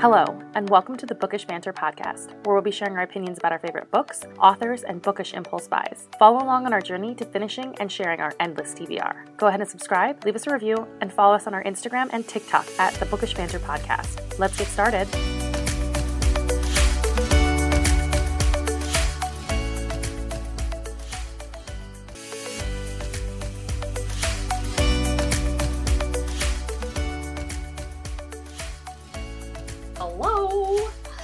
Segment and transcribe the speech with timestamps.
[0.00, 3.52] Hello, and welcome to the Bookish Banter podcast, where we'll be sharing our opinions about
[3.52, 6.08] our favorite books, authors, and bookish impulse buys.
[6.18, 9.36] Follow along on our journey to finishing and sharing our endless TBR.
[9.36, 12.26] Go ahead and subscribe, leave us a review, and follow us on our Instagram and
[12.26, 14.38] TikTok at the Bookish Banter podcast.
[14.38, 15.06] Let's get started.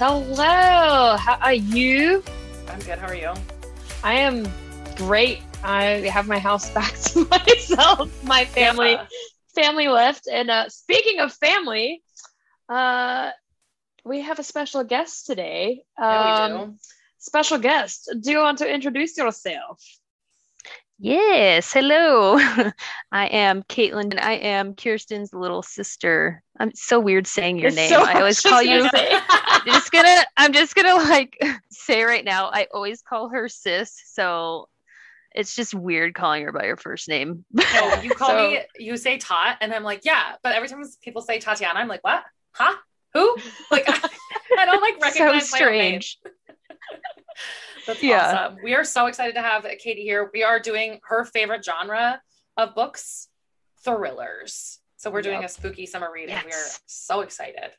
[0.09, 1.17] Hello.
[1.17, 2.23] How are you?
[2.69, 2.97] I'm good.
[3.01, 3.33] How are you?
[4.05, 4.47] I am
[4.95, 5.41] great.
[5.65, 5.83] I
[6.15, 8.23] have my house back to myself.
[8.23, 9.07] My family, Yeah.
[9.57, 10.29] family left.
[10.33, 12.05] And uh, speaking of family,
[12.69, 13.33] uh,
[14.05, 15.83] we have a special guest today.
[15.99, 16.75] Yeah, we Um, do.
[17.19, 18.09] Special guest.
[18.21, 19.83] Do you want to introduce yourself?
[20.99, 22.39] Yes, hello.
[23.13, 26.43] I am Caitlin and I am Kearsten's little sister.
[26.59, 27.91] I'm so weird saying your It's name.
[27.91, 28.89] so- I always call you.
[28.93, 31.39] I'm just gonna I'm just gonna like
[31.71, 34.69] say right now, I always call her sis, so
[35.35, 37.45] it's just weird calling her by her first name.
[37.53, 40.37] No, you call So- me, you say Tot, and I'm like, yeah.
[40.43, 42.25] But every time people say Tatyana, I'm like, what?
[42.53, 42.75] Huh?
[43.13, 43.37] Who?
[43.71, 44.09] Like, I,
[44.59, 46.01] I don't like so recognize my name.
[46.87, 47.03] Strange.
[47.87, 48.47] That's Yeah.
[48.47, 48.59] awesome.
[48.63, 50.31] We are so excited to have Katie here.
[50.33, 52.21] We are doing her favorite genre
[52.57, 53.29] of books,
[53.85, 54.81] thrillers.
[54.97, 55.51] So we're doing Yep.
[55.51, 57.71] a spooky summer read, and we are so excited.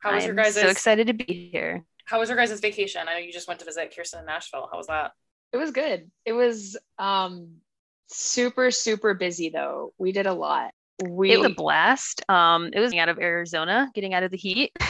[0.00, 1.84] How was your I'm guys' so excited to be here.
[2.04, 3.08] How was your guys' vacation?
[3.08, 4.68] I know you just went to visit Kearsten in Nashville.
[4.70, 5.12] How was that?
[5.52, 6.10] It was good.
[6.26, 7.60] It was um,
[8.08, 9.94] super, super busy though.
[9.96, 10.72] We did a lot.
[11.02, 12.28] We It was a blast.
[12.28, 14.72] Um, it was getting out of Arizona, getting out of the heat.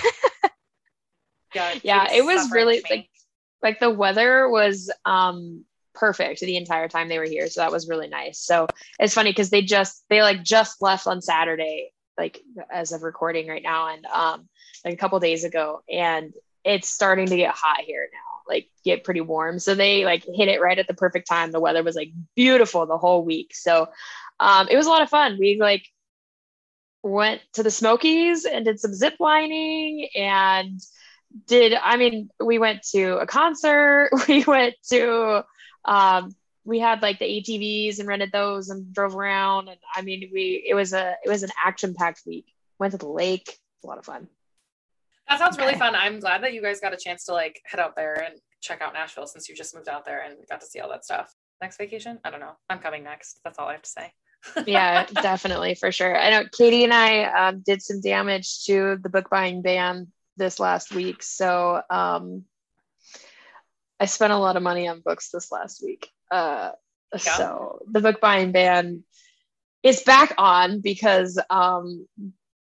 [1.54, 3.08] Yeah, Yeah, Katie's it was really like
[3.64, 7.48] like the weather was um perfect the entire time they were here.
[7.48, 8.38] So that was really nice.
[8.40, 8.66] So
[8.98, 12.40] it's funny because they just they like just left on saturday like
[12.72, 14.48] as of recording right now and um
[14.84, 15.82] like a couple days ago.
[15.90, 16.32] And
[16.64, 19.58] it's starting to get hot here now like get pretty warm.
[19.58, 21.50] So they like hit it right at the perfect time.
[21.50, 23.54] The weather was like beautiful the whole week.
[23.54, 23.88] So
[24.38, 25.38] um it was a lot of fun.
[25.40, 25.86] We like
[27.02, 30.80] went to the smokies and did some zip lining and
[31.46, 35.44] did I mean we went to a concert, we went to
[35.84, 36.34] um
[36.64, 40.64] we had like the ATVs and rented those and drove around and I mean we
[40.66, 42.46] it was a it was an action packed week.
[42.78, 43.48] Went to the lake.
[43.48, 44.28] It was a lot of fun.
[45.28, 45.94] That sounds really fun.
[45.94, 48.82] I'm glad that you guys got a chance to like head out there and check
[48.82, 51.34] out Nashville since you just moved out there and got to see all that stuff.
[51.60, 52.18] Next vacation?
[52.24, 52.52] I don't know.
[52.68, 53.40] I'm coming next.
[53.44, 54.12] That's all I have to say.
[54.66, 56.18] Yeah, definitely for sure.
[56.18, 60.58] I know Katie and I um, did some damage to the book buying ban this
[60.60, 61.22] last week.
[61.22, 62.44] So um
[64.00, 66.10] I spent a lot of money on books this last week.
[66.30, 66.72] Uh
[67.12, 67.18] Yeah.
[67.18, 69.04] so the book buying ban
[69.82, 72.06] is back on because um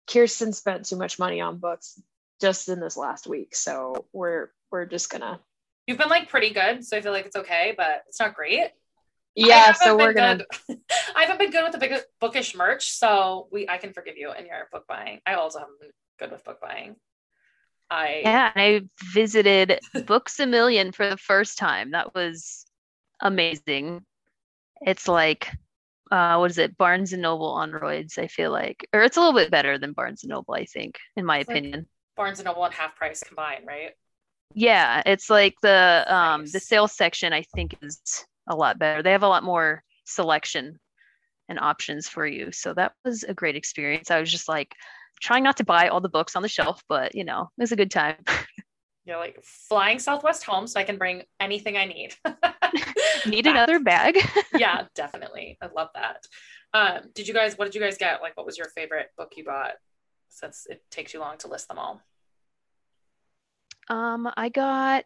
[0.08, 2.02] Kearsten spent too much money on books
[2.40, 3.56] just in this last week.
[3.56, 5.40] So we're we're just gonna
[5.86, 8.72] You've been like pretty good, so I feel like it's okay, but it's not great.
[9.36, 10.40] Yeah, so we're gonna
[11.16, 14.34] I haven't been good with the big bookish merch, so we I can forgive you
[14.34, 15.22] in your book buying.
[15.26, 16.96] I also haven't been good with book buying.
[17.90, 18.82] I Yeah, and I
[19.14, 21.92] visited Books a Million for the first time.
[21.92, 22.66] That was
[23.22, 24.04] amazing.
[24.82, 25.52] It's like,
[26.12, 26.78] uh, what is it?
[26.78, 28.88] Barnes and Noble on roids, I feel like.
[28.94, 31.48] Or it's a little bit better than Barnes and Noble, I think, in my It's
[31.50, 31.88] like- opinion.
[32.16, 33.92] Barnes and Noble and half price combined, right?
[34.56, 36.68] Yeah, it's like the um the Nice.
[36.68, 39.04] sales section I think is a lot better.
[39.04, 40.80] They have a lot more selection
[41.48, 42.52] and options for you.
[42.52, 44.10] So that was a great experience.
[44.10, 44.74] I was just like
[45.22, 47.72] trying not to buy all the books on the shelf, but you know, it was
[47.72, 48.16] a good time.
[49.06, 52.14] You're like flying Southwest home so I can bring anything I need.
[53.26, 53.52] Need Back.
[53.54, 54.18] another bag?
[54.58, 55.58] yeah, definitely.
[55.62, 56.26] I love that.
[56.74, 58.22] Um, did you guys, what did you guys get?
[58.22, 59.76] Like, what was your favorite book you bought?
[60.30, 62.02] Since it takes you long to list them all.
[63.90, 65.06] Um, I got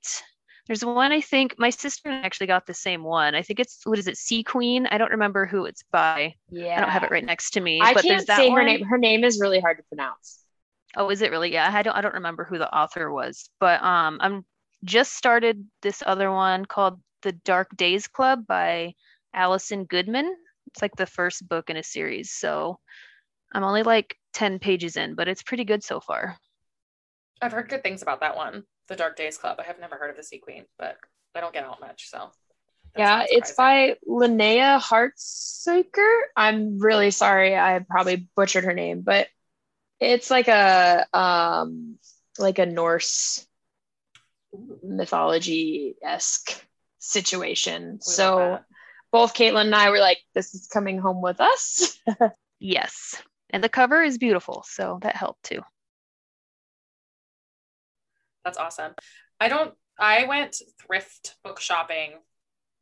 [0.68, 3.36] there's one I think my sister actually got the same one.
[3.36, 4.88] I think it's what is it, Sea Queen?
[4.88, 6.36] I don't remember who it's by.
[6.52, 6.78] yeah.
[6.78, 7.82] I don't have it right next to me.
[7.82, 8.66] I but can't there's that say her one.
[8.66, 8.86] name.
[8.86, 10.40] Her name is really hard to pronounce.
[10.96, 11.52] Oh, is it really?
[11.54, 14.46] Yeah, I don't I don't remember who the author was, but um I'm
[14.84, 18.94] just started this other one called The Dark Days Club by
[19.34, 20.36] Alison Goodman.
[20.68, 22.80] It's like the first book in a series, so
[23.54, 26.38] I'm only like 10 pages in, but it's pretty good so far.
[27.42, 29.58] I've heard good things about that one, The Dark Days Club.
[29.58, 30.98] I have never heard of the Sea Queen, but
[31.34, 32.30] I don't get out much, so.
[32.94, 36.20] that's yeah, it's by Linnea Hartsuyker.
[36.36, 37.56] I'm really sorry.
[37.56, 39.30] I probably butchered her name, but
[40.02, 41.96] it's like a um
[42.38, 43.48] like a Norse
[44.84, 46.62] mythology esque
[47.00, 47.94] situation.
[47.94, 48.66] We so that.
[49.10, 51.98] both Caitlin and I were like, "This is coming home with us."
[52.64, 53.20] Yes.
[53.50, 55.62] And the cover is beautiful, so that helped too.
[58.44, 58.94] That's awesome.
[59.40, 59.74] I don't.
[60.00, 62.14] I went thrift book shopping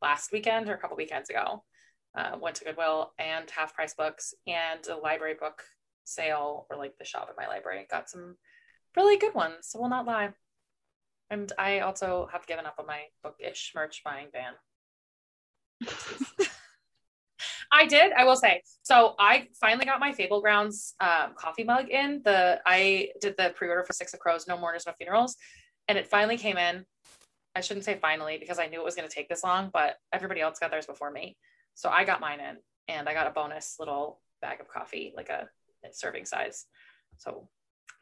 [0.00, 1.64] last weekend or a couple weekends ago.
[2.14, 5.62] Uh, went to Goodwill and Half Price Books and a library book
[6.04, 7.86] sale or like the shop at my library.
[7.90, 8.36] Got some
[8.96, 9.68] really good ones.
[9.68, 10.30] So will not lie.
[11.30, 14.54] And I also have given up on my bookish merch buying ban.
[17.72, 18.12] I did.
[18.12, 18.62] I will say.
[18.82, 22.22] So I finally got my Fable Grounds um, coffee mug in.
[22.24, 25.36] The I did the pre-order for Six of Crows, No Mourners, No Funerals,
[25.88, 26.84] and it finally came in.
[27.54, 29.96] I shouldn't say finally because I knew it was going to take this long, but
[30.12, 31.36] everybody else got theirs before me.
[31.74, 32.56] So I got mine in,
[32.88, 35.48] and I got a bonus little bag of coffee, like a
[35.92, 36.66] serving size.
[37.18, 37.48] So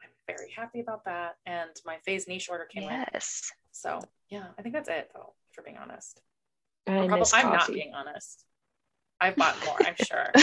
[0.03, 1.35] I'm very happy about that.
[1.45, 2.91] And my Faye's Niche order came yes.
[2.91, 3.05] in.
[3.13, 3.51] Yes.
[3.71, 3.99] So
[4.29, 6.21] yeah, I think that's it though, for being honest.
[6.87, 8.45] I I'm not being honest.
[9.21, 10.31] I've bought more, I'm sure.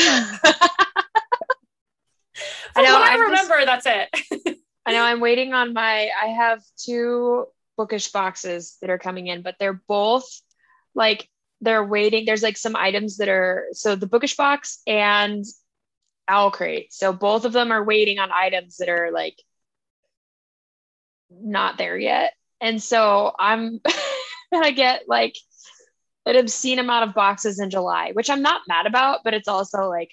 [2.76, 2.96] I know.
[2.98, 3.64] I remember.
[3.64, 4.58] Just, that's it.
[4.86, 5.02] I know.
[5.02, 6.10] I'm waiting on my.
[6.22, 7.46] I have two
[7.76, 10.28] bookish boxes that are coming in, but they're both
[10.94, 11.28] like
[11.60, 12.24] they're waiting.
[12.26, 15.44] There's like some items that are so the bookish box and
[16.28, 16.88] OwlCrate.
[16.90, 19.40] So both of them are waiting on items that are like
[21.30, 22.32] not there yet.
[22.60, 23.80] And so I'm
[24.52, 25.36] gonna get like
[26.26, 29.88] an obscene amount of boxes in July, which I'm not mad about, but it's also
[29.88, 30.10] like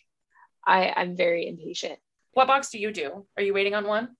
[0.65, 2.00] I, I'm very impatient.
[2.33, 3.25] What box do you do?
[3.38, 4.15] Are you waiting on one?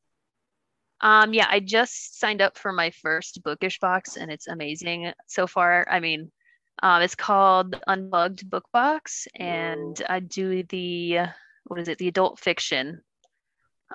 [1.02, 5.48] Um, yeah, I just signed up for my first bookish box and it's amazing so
[5.48, 5.86] far.
[5.90, 6.32] I mean,
[6.82, 11.20] um, it's called Unplugged Book Box, and I do the
[11.66, 11.98] what is it?
[11.98, 13.02] The adult fiction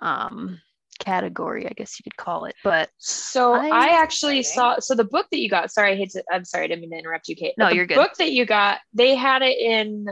[0.00, 0.60] um
[0.98, 2.54] category, I guess you could call it.
[2.62, 5.70] But so I, I actually saw so the book that you got.
[5.70, 6.24] Sorry, I hate to.
[6.30, 7.54] I'm sorry, I didn't mean to interrupt you, Kate.
[7.56, 7.96] No, you're good.
[7.96, 10.06] Book that you got, they had it in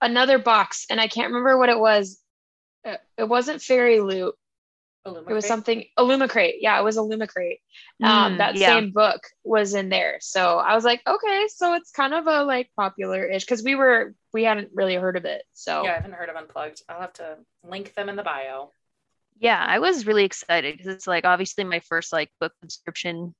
[0.00, 2.20] another box, and I can't remember what it was.
[2.86, 4.32] Uh, it wasn't FairyLoot.
[5.06, 6.56] It was something Illumicrate.
[6.60, 7.60] Yeah, it was Illumicrate.
[8.02, 8.66] Um, mm, that yeah.
[8.66, 10.18] same book was in there.
[10.20, 13.74] So I was like, okay, so it's kind of a like popular ish because we
[13.74, 15.44] were we hadn't really heard of it.
[15.54, 16.82] So yeah, I haven't heard of Unplugged.
[16.90, 18.72] I'll have to link them in the bio
[19.40, 23.34] yeah i was really excited because it's like obviously my first like book subscription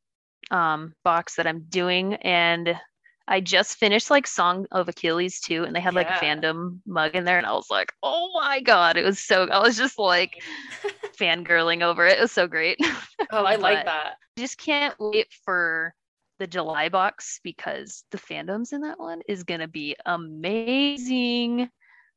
[0.51, 2.79] um box that i'm doing and
[3.27, 6.19] i just finished like song of achilles too and they had like yeah.
[6.19, 9.45] a fandom mug in there and i was like oh my god it was so
[9.49, 10.43] i was just like
[11.19, 12.79] fangirling over it it was so great.
[13.33, 14.15] Oh i like that.
[14.39, 15.93] I just can't wait for
[16.39, 21.69] the july box because the fandoms in that one is going to be amazing.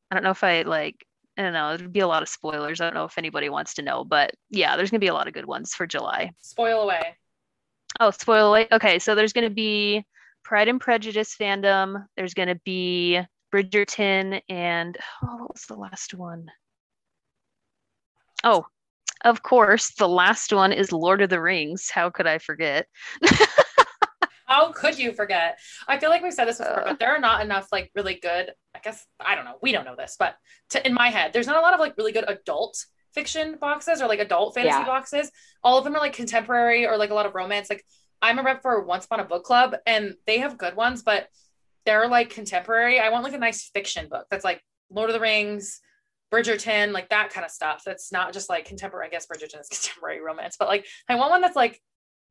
[0.09, 1.03] I don't know if i like
[1.37, 1.77] I don't know.
[1.77, 2.81] There'd be a lot of spoilers.
[2.81, 5.27] I don't know if anybody wants to know, but yeah, there's gonna be a lot
[5.27, 6.31] of good ones for July.
[6.41, 7.15] Spoil away.
[7.99, 8.67] Oh, spoil away.
[8.71, 10.05] Okay, so there's gonna be
[10.43, 12.05] Pride and Prejudice fandom.
[12.15, 13.21] There's gonna be
[13.53, 16.47] Bridgerton and oh, what was the last one?
[18.43, 18.65] Oh,
[19.23, 21.89] of course, the last one is Lord of the Rings.
[21.89, 22.87] How could I forget?
[24.51, 25.59] How could you forget?
[25.87, 28.51] I feel like we've said this before, but there are not enough like really good.
[28.75, 29.57] I guess I don't know.
[29.61, 30.35] We don't know this, but
[30.71, 32.77] to, in my head, there's not a lot of like really good adult
[33.13, 34.85] fiction boxes or like adult fantasy yeah.
[34.85, 35.31] boxes.
[35.63, 37.69] All of them are like contemporary or like a lot of romance.
[37.69, 37.85] Like
[38.21, 41.29] I'm a rep for Once Upon a Book Club, and they have good ones, but
[41.85, 42.99] they're like contemporary.
[42.99, 45.79] I want like a nice fiction book that's like Lord of the Rings,
[46.29, 47.83] Bridgerton, like that kind of stuff.
[47.85, 49.07] That's not just like contemporary.
[49.07, 51.81] I guess Bridgerton is contemporary romance, but like I want one that's like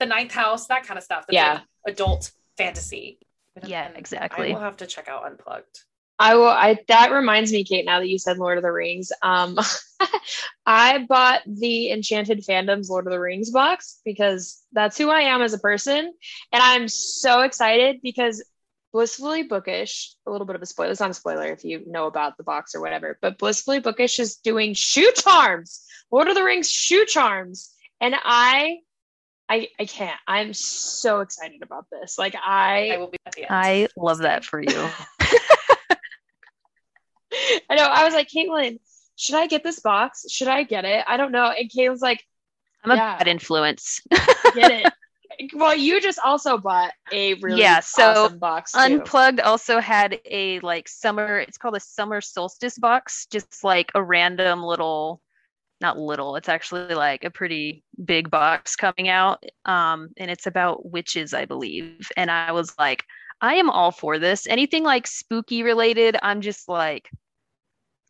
[0.00, 1.24] the ninth house, that kind of stuff.
[1.26, 1.52] That's yeah.
[1.54, 3.18] Like adult fantasy.
[3.64, 4.50] Yeah, exactly.
[4.50, 5.84] I will have to check out Unplugged.
[6.18, 6.48] I will.
[6.48, 7.86] I that reminds me, Kate.
[7.86, 9.58] Now that you said Lord of the Rings, um,
[10.66, 15.40] I bought the Enchanted Fandoms Lord of the Rings box because that's who I am
[15.40, 16.12] as a person,
[16.52, 18.44] and I'm so excited because
[18.92, 20.14] Blissfully Bookish.
[20.26, 20.90] A little bit of a spoiler.
[20.90, 23.18] It's not a spoiler if you know about the box or whatever.
[23.22, 28.78] But Blissfully Bookish is doing shoe charms, Lord of the Rings shoe charms, and I
[29.50, 30.18] I, I can't.
[30.28, 32.16] I'm so excited about this.
[32.18, 33.48] Like I, I will be at the end.
[33.50, 34.68] I love that for you.
[37.68, 37.82] I know.
[37.82, 38.78] I was like, Caitlin,
[39.16, 40.30] should I get this box?
[40.30, 41.04] Should I get it?
[41.06, 41.46] I don't know.
[41.50, 42.24] And Caitlin's like,
[42.84, 44.00] I'm a bad influence.
[44.54, 44.92] get it.
[45.54, 48.72] Well, you just also bought a really yeah, so awesome box.
[48.72, 48.78] Too.
[48.78, 51.38] Unplugged also had a like summer.
[51.38, 55.22] It's called a summer solstice box, just like a random little
[55.80, 60.90] not little it's actually like a pretty big box coming out um and it's about
[60.90, 63.04] witches i believe and i was like
[63.40, 67.08] i am all for this anything like spooky related i'm just like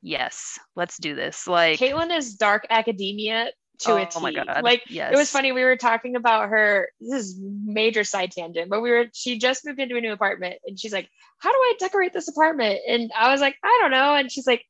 [0.02, 3.50] yes let's do this like caitlin is dark academia
[3.80, 4.20] to oh, a T.
[4.20, 5.12] my god like yes.
[5.12, 8.90] it was funny we were talking about her this is major side tangent but we
[8.90, 11.08] were she just moved into a new apartment and she's like
[11.38, 14.46] how do i decorate this apartment and i was like i don't know and she's
[14.46, 14.64] like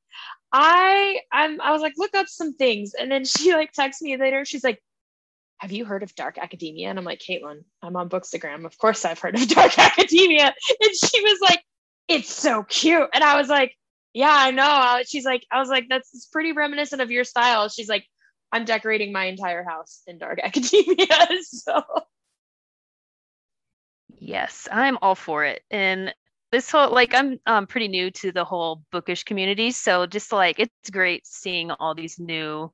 [0.53, 2.93] I I'm I was like, look up some things.
[2.99, 4.45] And then she like texts me later.
[4.45, 4.83] She's like,
[5.59, 6.89] have you heard of Dark Academia?
[6.89, 8.65] And I'm like, Caitlin, I'm on Bookstagram.
[8.65, 10.55] Of course I've heard of Dark Academia.
[10.81, 11.63] And she was like,
[12.09, 13.09] it's so cute.
[13.13, 13.77] And I was like,
[14.15, 15.03] yeah, I know.
[15.07, 17.69] She's like, I was like, that's pretty reminiscent of your style.
[17.69, 18.05] She's like,
[18.53, 21.07] I'm decorating my entire house in Dark Academia.
[21.43, 21.83] so
[24.19, 25.63] yes, I'm all for it.
[25.71, 26.15] And
[26.53, 30.59] this whole like I'm um pretty new to the whole bookish community, so just like
[30.59, 32.73] it's great seeing all these new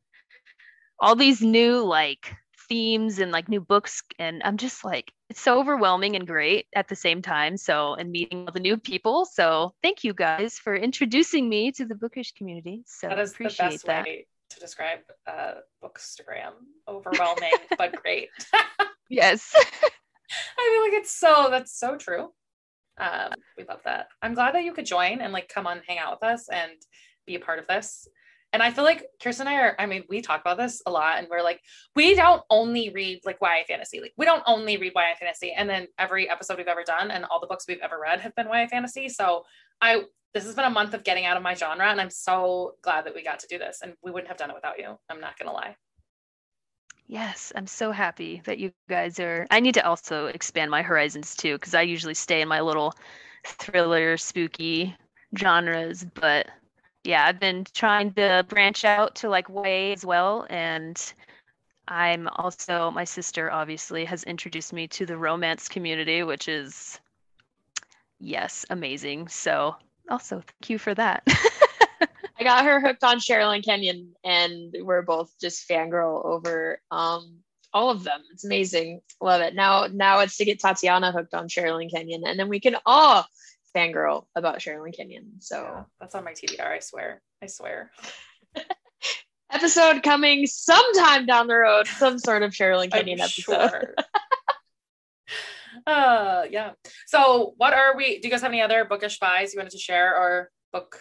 [0.98, 2.34] all these new like
[2.68, 6.88] themes and like new books and i'm just like it's so overwhelming and great at
[6.88, 10.74] the same time so and meeting all the new people so thank you guys for
[10.74, 14.04] introducing me to the bookish community so that is appreciate the best that.
[14.04, 16.52] way to describe uh bookstagram.
[16.88, 18.28] Overwhelming but great.
[19.08, 19.54] Yes.
[20.58, 22.32] I feel like it's so that's so true
[22.98, 25.98] um we love that i'm glad that you could join and like come on hang
[25.98, 26.72] out with us and
[27.26, 28.08] be a part of this
[28.52, 30.90] and I feel like Kearsten and I are, I mean, we talk about this a
[30.90, 31.60] lot and we're like,
[31.94, 34.00] we don't only read like YA fantasy.
[34.00, 35.52] Like we don't only read YA fantasy.
[35.52, 38.34] And then every episode we've ever done and all the books we've ever read have
[38.34, 39.10] been YA fantasy.
[39.10, 39.44] So
[39.82, 42.76] I this has been a month of getting out of my genre and I'm so
[42.82, 43.80] glad that we got to do this.
[43.82, 44.96] And we wouldn't have done it without you.
[45.10, 45.76] I'm not gonna lie.
[47.08, 49.46] Yes, I'm so happy that you guys are.
[49.50, 52.94] I need to also expand my horizons too, because I usually stay in my little
[53.44, 54.96] thriller, spooky
[55.38, 56.48] genres, but
[57.04, 60.46] yeah, I've been trying to branch out to like way as well.
[60.50, 61.00] And
[61.88, 67.00] I'm also, my sister obviously has introduced me to the romance community, which is,
[68.18, 69.28] yes, amazing.
[69.28, 69.76] So
[70.08, 71.26] also thank you for that.
[72.38, 77.38] I got her hooked on Sherilyn Kenyon, and we're both just fangirl over um,
[77.72, 78.20] all of them.
[78.32, 79.00] It's amazing.
[79.20, 79.54] Love it.
[79.54, 83.26] Now, now it's to get Tatyana hooked on Sherilyn Kenyon, and then we can all
[83.74, 85.40] fangirl about Sherilyn Kenyon.
[85.40, 86.66] So yeah, that's on my TBR.
[86.66, 87.22] I swear.
[87.42, 87.90] I swear.
[89.50, 91.86] episode coming sometime down the road.
[91.86, 93.70] Some sort of Sherilyn Kenyon episode.
[93.70, 93.94] Sure.
[95.86, 96.72] uh, yeah.
[97.06, 98.18] So, what are we?
[98.18, 101.00] Do you guys have any other bookish buys you wanted to share or book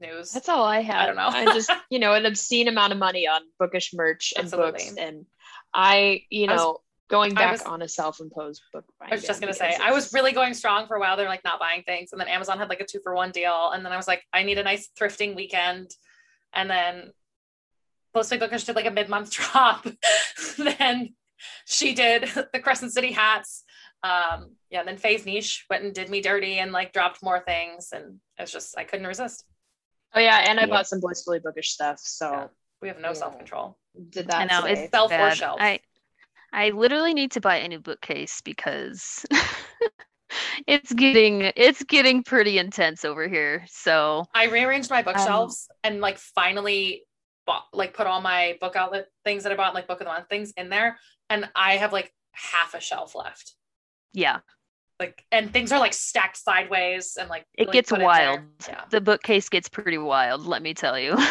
[0.00, 0.32] news?
[0.32, 1.02] That's all I have.
[1.02, 1.28] I don't know.
[1.28, 4.72] I just, you know, an obscene amount of money on bookish merch and Absolutely.
[4.72, 5.26] books, and
[5.74, 6.78] I, you know,
[7.08, 10.30] going back was, on a self-imposed book I was just gonna say I was really
[10.32, 11.16] going strong for a while.
[11.16, 13.70] They're like not buying things, and then Amazon had like a two for one deal,
[13.72, 15.90] and then I was like, I need a nice thrifting weekend,
[16.54, 17.10] and then
[18.14, 19.86] Post Bookish did like a mid month drop.
[20.58, 21.14] then
[21.66, 23.64] she did the Crescent City hats.
[24.02, 27.40] Um, yeah, and then Faye's niche went and did me dirty and like dropped more
[27.40, 29.44] things, and it's just I couldn't resist.
[30.14, 30.68] Oh yeah, and I yeah.
[30.68, 32.00] bought some blissfully bookish stuff.
[32.02, 32.46] So yeah.
[32.82, 33.14] we have no yeah.
[33.14, 33.78] self control.
[34.10, 34.40] Did that?
[34.40, 35.32] I know it's self bad.
[35.32, 35.58] or shelf.
[35.60, 35.80] I
[36.52, 39.24] I literally need to buy a new bookcase because
[40.66, 43.64] it's getting it's getting pretty intense over here.
[43.68, 47.04] So I rearranged my bookshelves um, and like finally
[47.46, 50.12] bought like put all my book outlet things that I bought, like book of the
[50.12, 50.98] month things in there.
[51.28, 53.54] And I have like half a shelf left.
[54.12, 54.40] Yeah.
[55.00, 58.40] Like and things are like stacked sideways and like it gets wild.
[58.68, 58.84] Yeah.
[58.90, 61.16] The bookcase gets pretty wild, let me tell you.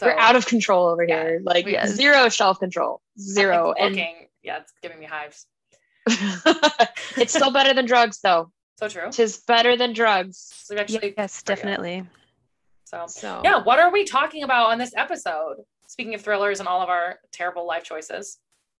[0.00, 1.40] So we're out of control over yeah, here.
[1.44, 1.90] Like yes.
[1.90, 3.02] zero shelf control.
[3.18, 3.74] Zero.
[3.78, 3.94] And
[4.42, 5.46] yeah, it's giving me hives.
[7.18, 8.50] it's still better than drugs though.
[8.78, 9.10] So true.
[9.10, 10.54] Tis better than drugs.
[10.64, 12.06] So actually yes, definitely.
[12.84, 15.56] So, so yeah, what are we talking about on this episode?
[15.86, 18.38] Speaking of thrillers and all of our terrible life choices.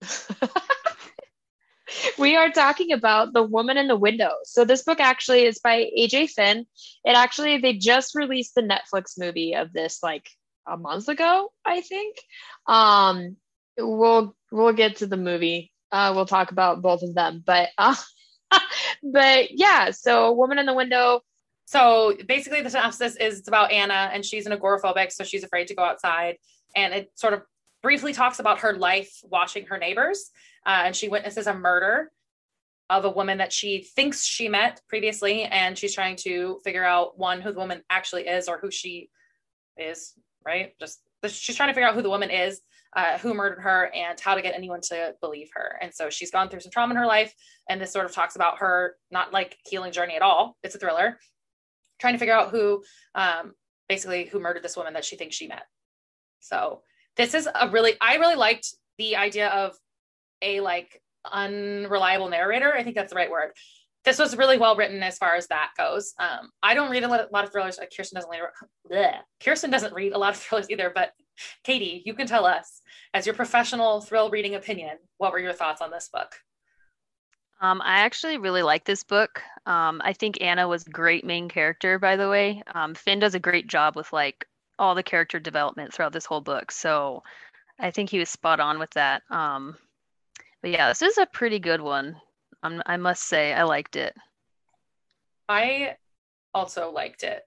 [2.18, 4.30] we are talking about The Woman in the Window.
[4.44, 6.66] So this book actually is by AJ Finn.
[7.04, 10.28] It actually they just released the Netflix movie of this like
[10.66, 12.16] a month ago, I think.
[12.66, 13.36] Um,
[13.78, 15.72] we'll we'll get to the movie.
[15.92, 17.96] Uh, we'll talk about both of them, but uh,
[19.02, 19.90] but yeah.
[19.90, 21.22] So, woman in the window.
[21.66, 25.68] So basically, the synopsis is it's about Anna, and she's an agoraphobic, so she's afraid
[25.68, 26.36] to go outside.
[26.74, 27.42] And it sort of
[27.82, 30.30] briefly talks about her life watching her neighbors,
[30.66, 32.10] uh, and she witnesses a murder
[32.88, 37.18] of a woman that she thinks she met previously, and she's trying to figure out
[37.18, 39.10] one who the woman actually is or who she
[39.76, 40.72] is right?
[40.78, 42.60] Just she's trying to figure out who the woman is,
[42.96, 45.78] uh, who murdered her, and how to get anyone to believe her.
[45.80, 47.34] And so she's gone through some trauma in her life,
[47.68, 50.56] and this sort of talks about her not like healing journey at all.
[50.62, 51.18] It's a thriller,
[51.98, 52.82] trying to figure out who,
[53.14, 53.52] um,
[53.88, 55.64] basically, who murdered this woman that she thinks she met.
[56.40, 56.82] So
[57.20, 59.76] this is a really, I really liked the idea of
[60.42, 62.72] a like unreliable narrator.
[62.72, 63.52] I think that's the right word
[64.04, 66.14] this was really well written as far as that goes.
[66.18, 67.78] Um, I don't read a lot, of thrillers.
[67.78, 68.30] Uh, Kearsten doesn't
[68.90, 69.20] read.
[69.40, 70.90] Kearsten doesn't read a lot of thrillers either.
[70.94, 71.12] But
[71.64, 72.80] Katie, you can tell us,
[73.12, 76.34] as your professional thrill reading opinion, what were your thoughts on this book?
[77.60, 79.42] Um, I actually really like this book.
[79.66, 82.62] Um, I think Anna was a great main character, by the way.
[82.74, 84.46] Um, Finn does a great job with like
[84.80, 86.72] all the character development throughout this whole book.
[86.72, 87.22] So
[87.78, 89.22] I think he was spot on with that.
[89.30, 89.76] Um,
[90.62, 92.16] but yeah, this is a pretty good one.
[92.62, 94.14] I'm, I must say, I liked it.
[95.48, 95.96] I
[96.54, 97.42] also liked it.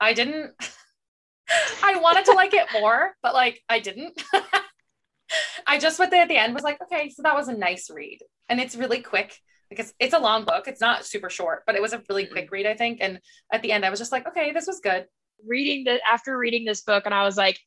[0.00, 0.52] I didn't.
[1.82, 4.20] I wanted to like it more, but like I didn't.
[5.66, 7.90] I just went there at the end was like, okay, so that was a nice
[7.90, 9.38] read, and it's really quick
[9.68, 10.68] because it's a long book.
[10.68, 12.98] It's not super short, but it was a really quick read, I think.
[13.00, 13.20] And
[13.52, 15.06] at the end, I was just like, okay, this was good.
[15.46, 17.58] Reading the after reading this book, and I was like,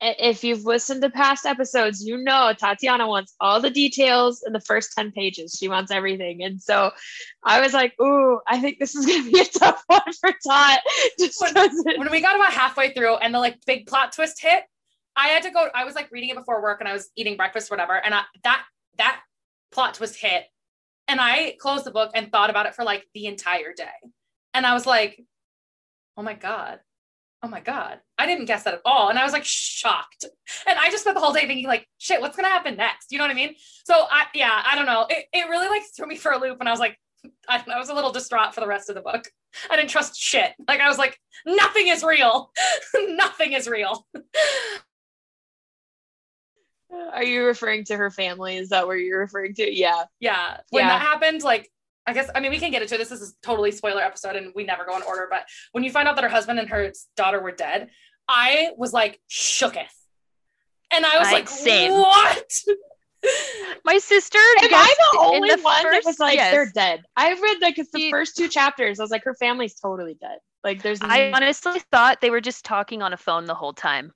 [0.00, 4.60] if you've listened to past episodes, you know Tatyana wants all the details in the
[4.60, 5.56] first 10 pages.
[5.58, 6.42] She wants everything.
[6.42, 6.90] And so
[7.42, 10.32] I was like, ooh, I think this is going to be a tough one for
[10.46, 10.80] Tot.
[11.18, 11.54] Just when,
[11.98, 14.64] when we got about halfway through and the like big plot twist hit,
[15.16, 17.36] I had to go, I was like reading it before work and I was eating
[17.36, 17.94] breakfast, whatever.
[17.94, 18.64] And I, that,
[18.98, 19.20] that
[19.72, 20.44] plot twist hit.
[21.06, 23.86] And I closed the book and thought about it for like the entire day.
[24.54, 25.22] And I was like,
[26.16, 26.80] oh my God,
[27.44, 28.00] oh my god.
[28.16, 29.10] I didn't guess that at all.
[29.10, 30.24] And i was like shocked.
[30.66, 33.12] And i just spent the whole day thinking like shit what's gonna happen next?
[33.12, 33.54] You know what i mean?
[33.84, 35.06] So i yeah i don't know.
[35.08, 36.58] It, it really like threw me for a loop.
[36.60, 36.98] And i was like
[37.48, 39.28] I, I was a little distraught for the rest of the book.
[39.70, 40.52] I didn't trust shit.
[40.66, 42.50] Like i was like nothing is real.
[43.08, 44.06] Nothing is real.
[47.12, 48.56] Are you referring to her family?
[48.56, 49.70] Is that where you're referring to?
[49.70, 50.04] Yeah.
[50.20, 50.58] Yeah.
[50.70, 50.90] When yeah.
[50.90, 51.70] that happened like
[52.06, 53.08] I guess I mean we can get into this.
[53.08, 55.26] This is a totally spoiler episode and we never go in order.
[55.30, 57.88] But when you find out that her husband and her daughter were dead,
[58.28, 59.86] I was like shooketh.
[60.92, 61.92] And I was I, like, same.
[61.92, 62.52] what?
[63.84, 64.38] My sister.
[64.38, 66.52] Am I the only the one first, that was like, yes.
[66.52, 67.02] they're dead?
[67.16, 69.00] I read like the first two chapters.
[69.00, 70.38] I was like, her family's totally dead.
[70.62, 71.00] Like, there's.
[71.02, 74.12] I honestly thought they were just talking on a phone the whole time.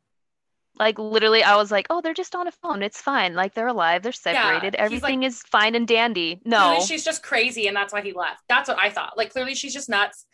[0.79, 2.83] Like literally, I was like, "Oh, they're just on a phone.
[2.83, 3.35] It's fine.
[3.35, 4.03] Like they're alive.
[4.03, 4.75] They're separated.
[4.75, 8.13] Yeah, Everything like, is fine and dandy." No, she's just crazy, and that's why he
[8.13, 8.43] left.
[8.49, 9.17] That's what I thought.
[9.17, 10.27] Like clearly, she's just nuts.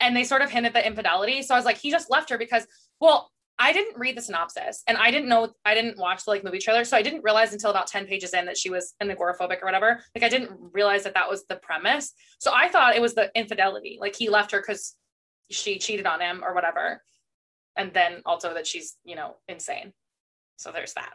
[0.00, 1.42] And they sort of hinted the infidelity.
[1.42, 2.64] So I was like, he just left her because,
[3.00, 5.52] well, I didn't read the synopsis, and I didn't know.
[5.64, 8.32] I didn't watch the like movie trailer, so I didn't realize until about ten pages
[8.34, 10.00] in that she was an agoraphobic or whatever.
[10.14, 12.12] Like I didn't realize that that was the premise.
[12.38, 13.98] So I thought it was the infidelity.
[14.00, 14.94] Like he left her because
[15.50, 17.02] she cheated on him or whatever
[17.78, 19.94] and then also that she's you know insane.
[20.56, 21.14] So there's that.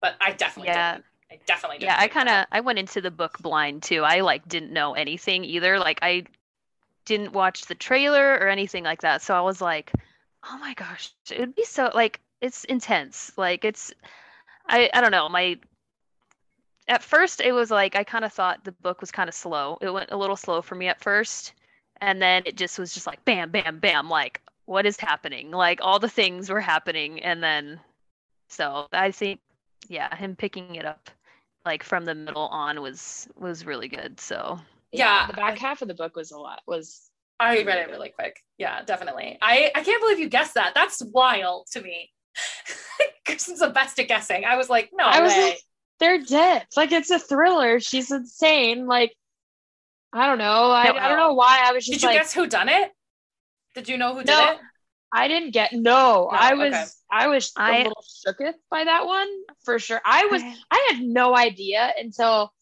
[0.00, 0.92] But i definitely yeah.
[0.92, 1.04] didn't.
[1.32, 4.02] i definitely yeah i kind of i went into the book blind too.
[4.04, 5.78] I like didn't know anything either.
[5.78, 6.24] Like i
[7.04, 9.22] didn't watch the trailer or anything like that.
[9.22, 9.92] So i was like
[10.48, 13.32] oh my gosh it would be so like it's intense.
[13.36, 13.92] Like it's
[14.68, 15.28] i i don't know.
[15.28, 15.58] My
[16.88, 19.78] at first it was like i kind of thought the book was kind of slow.
[19.80, 21.54] It went a little slow for me at first
[22.02, 25.50] and then it just was just like bam bam bam like what is happening?
[25.50, 27.80] Like all the things were happening, and then
[28.48, 29.40] so I think
[29.88, 31.10] yeah, him picking it up
[31.64, 34.20] like from the middle on was was really good.
[34.20, 34.58] So
[34.90, 38.10] yeah, the back half of the book was a lot was I read it really
[38.10, 38.36] quick.
[38.58, 39.38] Yeah, definitely.
[39.40, 40.72] I I can't believe you guessed that.
[40.74, 42.10] That's wild to me.
[43.26, 44.44] Kristen's the best at guessing.
[44.44, 45.42] I was like, no I was way.
[45.42, 45.60] Like,
[46.00, 46.66] they're dead.
[46.76, 47.80] Like it's a thriller.
[47.80, 48.86] She's insane.
[48.86, 49.14] Like
[50.12, 50.70] I don't know.
[50.70, 52.00] I, I don't know why I was just.
[52.00, 52.90] Did you like, guess who done it?
[53.74, 54.58] Did you know who no, did it?
[55.12, 55.80] I didn't get no.
[55.80, 56.86] no I was okay.
[57.10, 59.28] I was a I, little shooketh by that one
[59.64, 60.00] for sure.
[60.04, 62.52] I was I had no idea until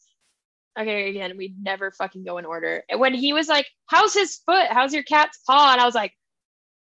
[0.79, 2.83] okay again we never fucking go in order.
[2.89, 4.69] And when he was like, "How's his foot?
[4.71, 6.13] How's your cat's paw?" and I was like,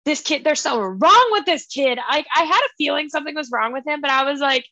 [0.06, 3.52] "This kid, there's something wrong with this kid." I I had a feeling something was
[3.52, 4.66] wrong with him, but I was like,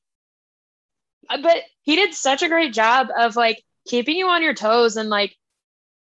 [1.29, 5.09] but he did such a great job of like keeping you on your toes and
[5.09, 5.35] like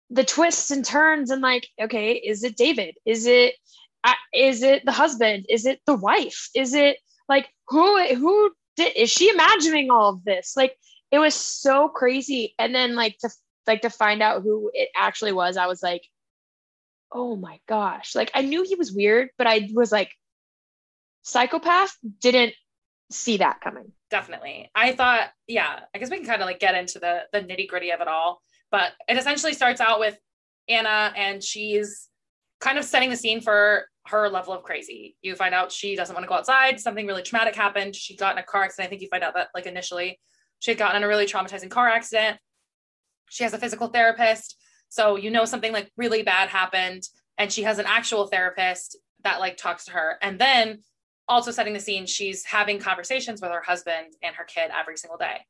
[0.09, 2.95] the twists and turns and like okay is it david?
[3.05, 3.55] Is it
[4.03, 5.45] uh, is it the husband?
[5.49, 6.49] Is it the wife?
[6.55, 6.97] Is it
[7.29, 10.53] like who who did is she imagining all of this?
[10.55, 10.77] Like
[11.11, 12.53] it was so crazy.
[12.59, 13.29] And then like to
[13.67, 16.03] like to find out who it actually was i was like
[17.15, 18.15] oh my gosh.
[18.15, 20.11] Like i knew he was weird but i was like
[21.21, 22.53] psychopath didn't
[23.11, 23.91] see that coming.
[24.09, 24.69] Definitely.
[24.75, 27.67] I thought yeah i guess we can kind of like get into the the nitty
[27.67, 28.41] gritty of it all
[28.73, 30.17] but it essentially starts out with
[30.67, 32.09] Anna and she's
[32.59, 35.15] kind of setting the scene for her level of crazy.
[35.21, 36.79] You find out she doesn't want to go outside.
[36.79, 37.95] Something really traumatic happened.
[37.95, 38.88] She got in a car accident.
[38.88, 40.19] I think you find out that like initially
[40.57, 42.39] she had gotten in a really traumatizing car accident.
[43.29, 44.57] She has a physical therapist.
[44.89, 47.03] So you know something like really bad happened.
[47.38, 50.17] And she has an actual therapist that like talks to her.
[50.23, 50.79] And then
[51.27, 55.19] also setting the scene, she's having conversations with her husband and her kid every single
[55.19, 55.41] day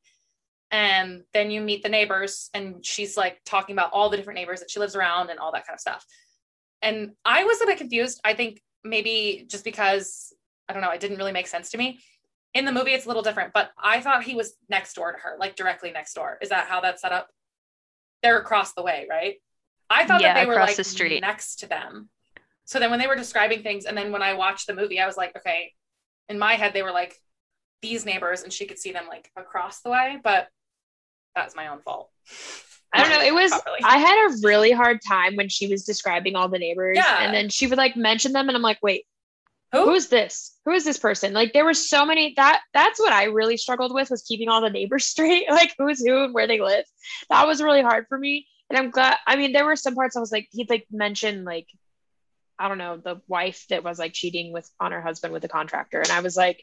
[0.70, 4.60] and then you meet the neighbors and she's like talking about all the different neighbors
[4.60, 6.04] that she lives around and all that kind of stuff.
[6.82, 10.34] And i was a bit confused i think maybe just because
[10.68, 12.00] i don't know it didn't really make sense to me.
[12.52, 15.18] In the movie it's a little different but i thought he was next door to
[15.18, 16.38] her like directly next door.
[16.42, 17.28] Is that how that's set up?
[18.22, 19.36] They're across the way right?
[19.90, 21.20] I thought yeah, that they were like the street.
[21.20, 22.08] next to them.
[22.64, 25.06] So then when they were describing things and then when i watched the movie i
[25.06, 25.72] was like okay
[26.28, 27.14] in my head they were like
[27.82, 30.48] these neighbors and she could see them like across the way, but
[31.34, 32.10] that's my own fault.
[32.92, 33.24] I don't know.
[33.24, 33.80] It was Properly.
[33.82, 36.96] I had a really hard time when she was describing all the neighbors.
[36.96, 37.22] Yeah.
[37.22, 39.04] And then she would like mention them and I'm like, wait,
[39.72, 39.86] who?
[39.86, 40.56] who is this?
[40.64, 41.32] Who is this person?
[41.32, 44.60] Like there were so many that that's what I really struggled with was keeping all
[44.60, 46.84] the neighbors straight, like who's who and where they live.
[47.28, 48.46] That was really hard for me.
[48.70, 51.44] And I'm glad I mean there were some parts I was like he'd like mention
[51.44, 51.66] like
[52.58, 55.48] I don't know, the wife that was like cheating with on her husband with a
[55.48, 56.00] contractor.
[56.00, 56.62] And I was like,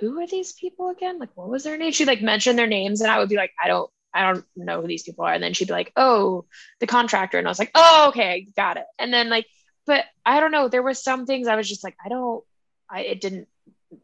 [0.00, 1.18] who are these people again?
[1.18, 1.92] Like, what was their name?
[1.92, 4.80] She like mentioned their names, and I would be like, I don't, I don't know
[4.80, 5.32] who these people are.
[5.32, 6.44] And then she'd be like, oh,
[6.80, 7.38] the contractor.
[7.38, 8.86] And I was like, oh, okay, got it.
[8.98, 9.46] And then like,
[9.86, 10.68] but I don't know.
[10.68, 12.44] There were some things I was just like, I don't,
[12.88, 13.48] I, it didn't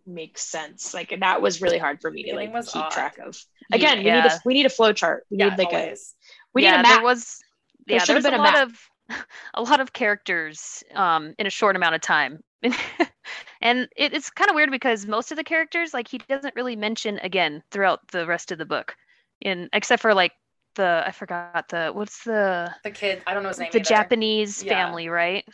[0.06, 0.92] make sense.
[0.92, 2.90] Like that was really hard for me to like keep odd.
[2.90, 3.40] track of.
[3.72, 4.16] Again, yeah.
[4.16, 5.26] we need a, we need a flow chart.
[5.30, 6.14] We yeah, need like always.
[6.14, 6.94] a, we yeah, need a map.
[6.96, 7.38] There was,
[7.86, 8.68] yeah, there should have been a, a lot map.
[8.68, 12.40] of, a lot of characters um, in a short amount of time.
[13.60, 16.76] and it, it's kind of weird because most of the characters, like he doesn't really
[16.76, 18.94] mention again throughout the rest of the book,
[19.40, 20.32] in except for like
[20.76, 23.88] the I forgot the what's the the kid I don't know his name the either.
[23.88, 24.72] Japanese yeah.
[24.72, 25.44] family right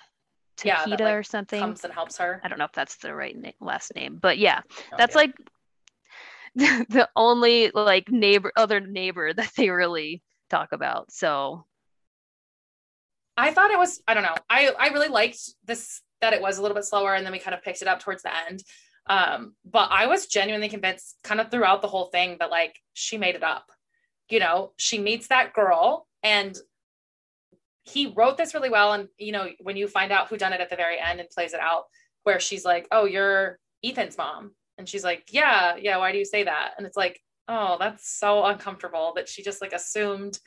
[0.57, 2.41] Takeda yeah, that, like, or something comes and helps her.
[2.43, 5.19] I don't know if that's the right na- last name, but yeah, oh, that's yeah.
[5.19, 5.35] like
[6.89, 11.13] the only like neighbor other neighbor that they really talk about.
[11.13, 11.67] So
[13.37, 14.35] I thought it was I don't know.
[14.49, 17.39] I I really liked this that it was a little bit slower and then we
[17.39, 18.65] kind of picked it up towards the end.
[19.09, 23.17] Um, but I was genuinely convinced kind of throughout the whole thing that like she
[23.17, 23.71] made it up.
[24.29, 26.59] You know, she meets that girl and
[27.85, 28.93] he wrote this really well.
[28.93, 31.31] And you know, when you find out who done it at the very end and
[31.31, 31.85] plays it out,
[32.25, 34.51] where she's like, Oh, you're Ethan's mom.
[34.79, 36.73] And she's like, Yeah, yeah, why do you say that?
[36.77, 40.39] And it's like, oh, that's so uncomfortable that she just like assumed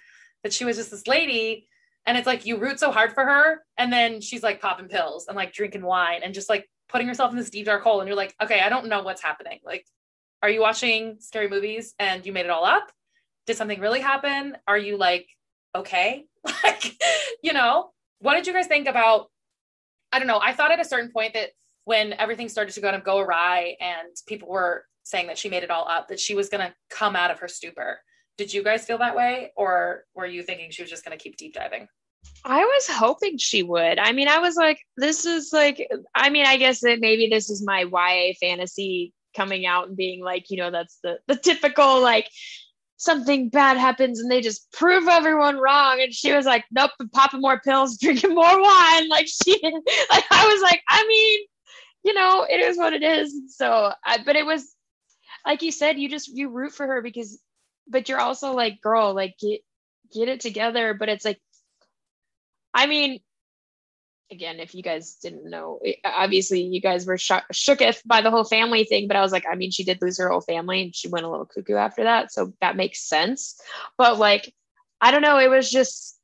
[0.44, 1.68] that she was just this lady
[2.10, 5.28] and it's like you root so hard for her, and then she's like popping pills
[5.28, 8.00] and like drinking wine and just like putting herself in this deep dark hole.
[8.00, 9.60] And you're like, okay, I don't know what's happening.
[9.64, 9.86] Like,
[10.42, 12.92] are you watching scary movies and you made it all up?
[13.46, 14.58] Did something really happen?
[14.68, 15.30] Are you like
[15.76, 16.26] okay?
[16.64, 17.00] like,
[17.44, 19.28] you know, what did you guys think about?
[20.12, 20.40] I don't know.
[20.42, 21.50] I thought at a certain point that
[21.86, 25.62] when everything started to kind of go awry and people were saying that she made
[25.62, 28.00] it all up, that she was going to come out of her stupor.
[28.40, 31.22] Did you guys feel that way, or were you thinking she was just going to
[31.22, 31.90] keep deep diving?
[32.46, 34.00] I was hoping she would.
[34.00, 37.50] I mean, I was like, this is like, I mean, I guess that maybe this
[37.50, 42.02] is my YA fantasy coming out and being like, you know, that's the the typical
[42.02, 42.30] like
[42.96, 46.00] something bad happens and they just prove everyone wrong.
[46.00, 49.10] And she was like, nope, popping more pills, drinking more wine.
[49.10, 49.60] Like she,
[50.10, 51.40] like I was like, I mean,
[52.06, 53.36] you know, it is what it is.
[53.58, 54.74] So, I, but it was
[55.46, 57.38] like you said, you just you root for her because,
[57.90, 59.62] but you're also like, girl, like get
[60.14, 60.94] get it together.
[60.94, 61.40] But it's like
[62.74, 63.20] I mean,
[64.32, 68.44] again, if you guys didn't know, obviously you guys were sh- shooketh by the whole
[68.44, 70.96] family thing, but I was like, I mean, she did lose her whole family and
[70.96, 72.32] she went a little cuckoo after that.
[72.32, 73.60] So that makes sense.
[73.98, 74.54] But like,
[75.02, 75.40] I don't know.
[75.40, 76.20] It was just,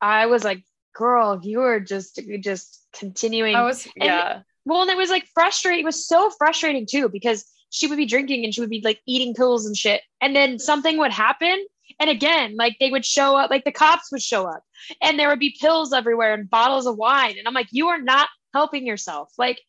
[0.00, 0.62] I was like,
[0.94, 3.56] girl, you were just, just continuing.
[3.56, 4.40] I was, yeah.
[4.64, 5.82] Well, and it was like frustrating.
[5.82, 9.00] It was so frustrating too, because she would be drinking and she would be like
[9.06, 10.02] eating pills and shit.
[10.20, 11.64] And then something would happen
[11.98, 14.62] and again, like they would show up, like the cops would show up
[15.00, 17.36] and there would be pills everywhere and bottles of wine.
[17.38, 19.60] And I'm like, you are not helping yourself, like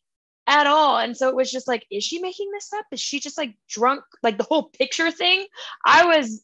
[0.45, 0.97] at all.
[0.97, 2.85] And so it was just like, is she making this up?
[2.91, 4.03] Is she just like drunk?
[4.23, 5.45] Like the whole picture thing.
[5.85, 6.43] I was,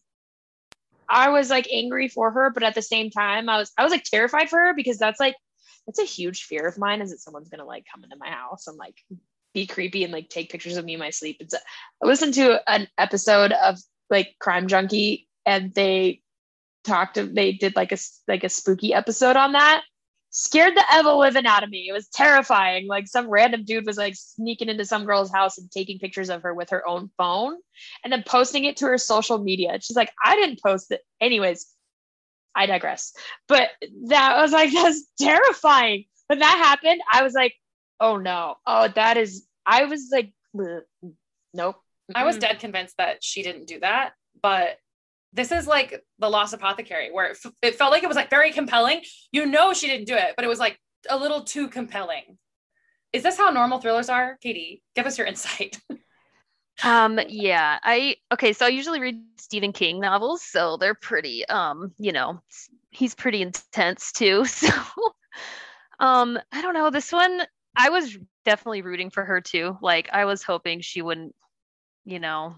[1.09, 3.91] I was like angry for her, but at the same time, I was, I was
[3.91, 5.35] like terrified for her because that's like,
[5.85, 8.67] that's a huge fear of mine is that someone's gonna like come into my house
[8.67, 8.95] and like
[9.53, 11.37] be creepy and like take pictures of me in my sleep.
[11.39, 11.59] It's a,
[12.03, 16.21] I listened to an episode of like Crime Junkie and they
[16.83, 19.83] talked they did like a like a spooky episode on that.
[20.35, 21.87] Scared the ever living out of me.
[21.87, 22.87] It was terrifying.
[22.87, 26.41] Like some random dude was like sneaking into some girl's house and taking pictures of
[26.41, 27.55] her with her own phone
[28.03, 29.77] and then posting it to her social media.
[29.81, 31.01] She's like i didn't post it.
[31.21, 31.67] Anyways
[32.55, 33.13] i digress.
[33.47, 33.69] But
[34.07, 36.05] that was like that's terrifying.
[36.27, 37.53] When that happened i was like
[38.03, 38.55] oh no.
[38.67, 40.33] Oh that is i was like
[41.53, 41.77] nope.
[42.13, 44.77] I was dead convinced that she didn't do that but
[45.31, 48.29] this is like the lost apothecary where it, f- it felt like it was like
[48.29, 49.01] very compelling.
[49.31, 50.77] You know she didn't do it but it was like
[51.09, 52.37] a little too compelling.
[53.13, 54.83] Is this how normal thrillers are katie?
[54.95, 55.79] Give us your insight.
[56.83, 61.93] Um yeah i okay so i usually read stephen king novels so they're pretty um
[61.99, 62.41] you know
[62.89, 64.69] he's pretty intense too so
[65.99, 67.43] um i don't know this one
[67.75, 71.35] i was definitely rooting for her too like i was hoping she wouldn't
[72.05, 72.55] you know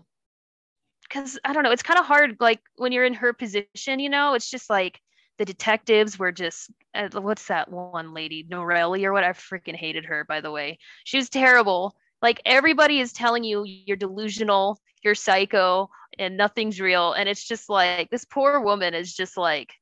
[1.07, 2.37] because I don't know, it's kind of hard.
[2.39, 4.99] Like when you're in her position, you know, it's just like
[5.37, 9.23] the detectives were just uh, what's that one lady Norelli or what?
[9.23, 10.25] I freaking hated her.
[10.25, 11.95] By the way, she was terrible.
[12.21, 17.13] like everybody is telling you you're delusional, you're psycho, and nothing's real.
[17.13, 19.73] And it's just like this poor woman is just like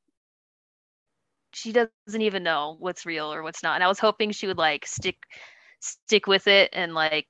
[1.54, 3.76] she doesn't even know what's real or what's not.
[3.76, 5.18] And I was hoping she would like stick
[5.80, 7.28] stick with it and like,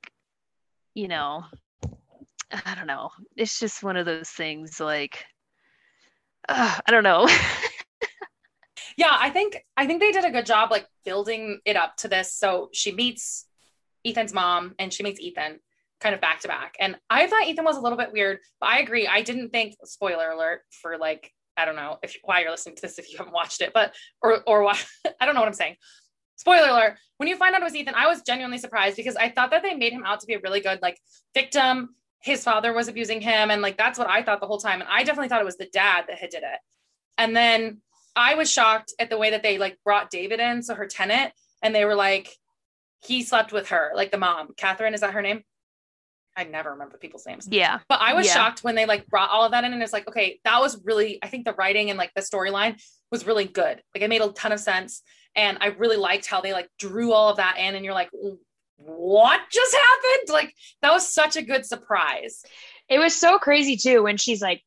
[0.93, 1.43] you know,
[2.65, 3.09] I don't know.
[3.36, 5.25] It's just one of those things like
[6.47, 7.27] uh, I don't know.
[8.97, 12.07] yeah, I think I think they did a good job like building it up to
[12.07, 12.33] this.
[12.33, 13.45] So she meets
[14.05, 15.59] Ethan's mom and she meets Ethan
[15.99, 16.75] kind of back to back.
[16.79, 19.07] And I thought Ethan was a little bit weird, but I agree.
[19.07, 22.81] I didn't think spoiler alert for like I don't know if why you're listening to
[22.81, 24.77] this if you haven't watched it, but or or why
[25.19, 25.75] I don't know what I'm saying.
[26.35, 29.29] Spoiler alert, when you find out it was Ethan, I was genuinely surprised because I
[29.29, 30.99] thought that they made him out to be a really good like
[31.33, 31.95] victim.
[32.21, 34.89] His father was abusing him and like that's what I thought the whole time and
[34.89, 36.59] I definitely thought it was the dad that had did it.
[37.17, 37.81] And then
[38.15, 41.33] I was shocked at the way that they like brought David in, so her tenant,
[41.61, 42.29] and they were like
[43.01, 44.53] he slept with her, like the mom.
[44.55, 45.43] Catherine, is that her name?
[46.35, 47.47] I never remember people's names.
[47.49, 47.79] Yeah.
[47.87, 48.33] But I was yeah.
[48.33, 50.81] shocked when they like brought all of that in and it's like, okay, that was
[50.83, 53.81] really, I think the writing and like the storyline was really good.
[53.93, 55.03] Like it made a ton of sense.
[55.35, 58.09] And I really liked how they like drew all of that in and you're like,
[58.77, 60.29] what just happened?
[60.29, 62.43] Like that was such a good surprise.
[62.89, 64.61] It was so crazy too when she's like,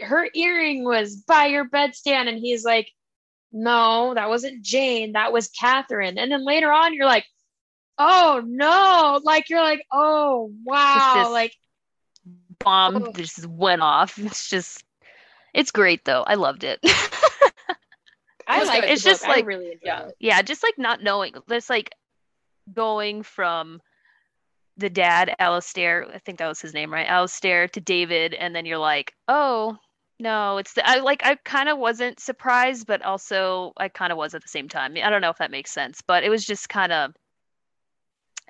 [0.00, 2.28] her earring was by your bedstand.
[2.28, 2.90] And he's like,
[3.52, 5.12] no, that wasn't Jane.
[5.12, 6.18] That was Catherine.
[6.18, 7.24] And then later on, you're like,
[7.98, 11.54] oh no like you're like oh wow like
[12.58, 13.06] bomb oh.
[13.06, 13.16] Ugh.
[13.16, 14.84] just went off it's just
[15.54, 16.78] it's great though i loved it
[18.46, 18.90] i like good.
[18.90, 19.30] It's just book.
[19.30, 20.06] I like- really yeah.
[20.06, 20.16] it.
[20.20, 21.94] yeah just like not knowing just like
[22.72, 23.80] going from
[24.76, 27.06] the dad Alistair, I think that was his name, right?
[27.06, 29.76] Alistair to David, and then you're like, oh
[30.18, 34.18] no, it's the I like I kind of wasn't surprised, but also I kind of
[34.18, 34.96] was at the same time.
[35.02, 37.14] I don't know if that makes sense, but it was just kind of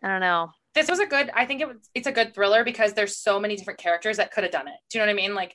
[0.02, 0.50] I don't know.
[0.74, 3.40] This was a good, I think it was, it's a good thriller because there's so
[3.40, 4.74] many different characters that could have done it.
[4.90, 5.34] Do you know what I mean?
[5.34, 5.54] Like,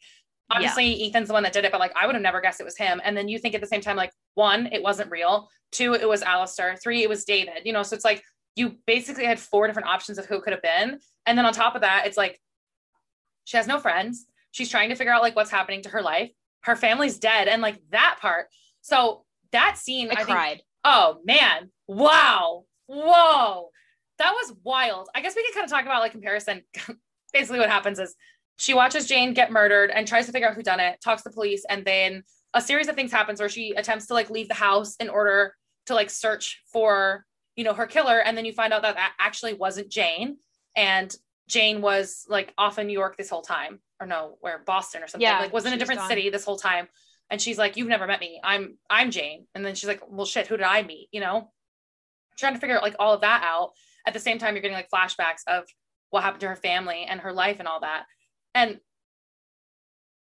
[0.49, 2.65] obviously Ethan's the one that did it, but like I would have never guessed it
[2.65, 3.01] was him.
[3.03, 5.49] And then you think at the same time, like, one, it wasn't real.
[5.71, 6.75] Two, it was Alistair.
[6.75, 7.61] Three, it was David.
[7.65, 8.23] You know, so it's like
[8.55, 10.99] you basically had four different options of who could have been.
[11.25, 12.39] And then on top of that, it's like
[13.45, 14.25] she has no friends.
[14.51, 16.31] She's trying to figure out like what's happening to her life.
[16.63, 18.47] Her family's dead, and like that part.
[18.81, 20.61] So that scene, I, I, think, cried.
[20.83, 23.69] oh man, wow, whoa,
[24.21, 25.09] that was wild.
[25.15, 26.61] I guess we could kind of talk about like comparison.
[27.33, 28.15] Basically, what happens is
[28.57, 31.29] she watches Jane get murdered and tries to figure out who done it, talks to
[31.29, 34.47] the police, and then a series of things happens where she attempts to like leave
[34.47, 35.55] the house in order
[35.87, 39.13] to like search for you know her killer, and then you find out that that
[39.19, 40.37] actually wasn't Jane,
[40.75, 41.15] and
[41.47, 45.07] Jane was like off in New York this whole time, or no, where Boston or
[45.07, 46.09] something, Yeah, like was in a different gone.
[46.09, 46.87] city this whole time.
[47.29, 48.41] And she's like, "You've never met me.
[48.43, 51.49] I'm I'm Jane." And then she's like, "Well, shit, who did I meet?" You know,
[52.37, 53.71] trying to figure out like all of that out.
[54.05, 55.65] At the same time, you're getting like flashbacks of
[56.09, 58.05] what happened to her family and her life and all that.
[58.53, 58.79] And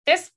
[0.05, 0.31] this,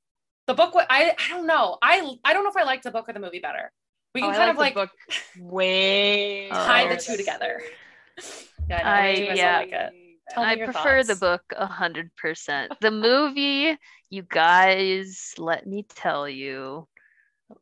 [0.46, 1.78] the book i I don't know.
[1.82, 3.72] I I don't know if I liked the book or the movie better.
[4.14, 4.90] We Oh, can I kind of like book
[5.38, 7.62] way tie Oh, the two together.
[8.68, 9.58] Yeah, I, I- you guys don't yeah.
[9.58, 9.92] like it.
[10.30, 12.72] Tell me I your prefer the book a hundred percent.
[12.80, 13.78] The movie,
[14.10, 16.88] you guys, let me tell you.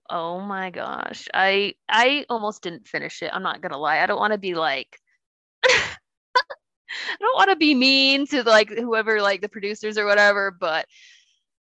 [0.09, 1.29] Oh my gosh.
[1.35, 3.31] I I almost didn't finish it.
[3.35, 3.99] I'm not gonna lie.
[3.99, 4.99] I don't want to be like
[5.64, 10.87] I don't want to be mean to like whoever like the producers or whatever, but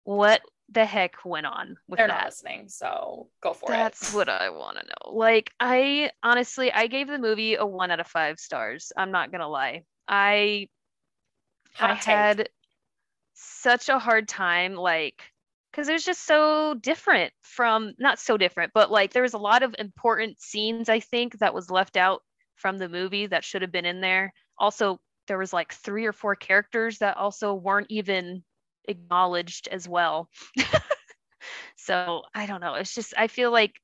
[0.04, 4.04] what the heck went on with They're not listening, so go for That's it.
[4.04, 5.12] That's what I want to know.
[5.12, 8.92] Like, I honestly, I gave the movie a one out of five stars.
[8.96, 9.84] I'm not gonna lie.
[10.06, 10.68] I
[11.74, 12.04] Hot I take.
[12.04, 12.48] had
[13.34, 15.22] such a hard time, like,
[15.70, 19.38] because it was just so different from not so different, but like there was a
[19.38, 22.22] lot of important scenes I think that was left out
[22.60, 24.32] from the movie that should have been in there.
[24.58, 28.42] Also, there was like three or four characters that also weren't even
[28.86, 30.28] acknowledged as well.
[31.76, 32.74] so I don't know.
[32.74, 33.80] It's just I feel like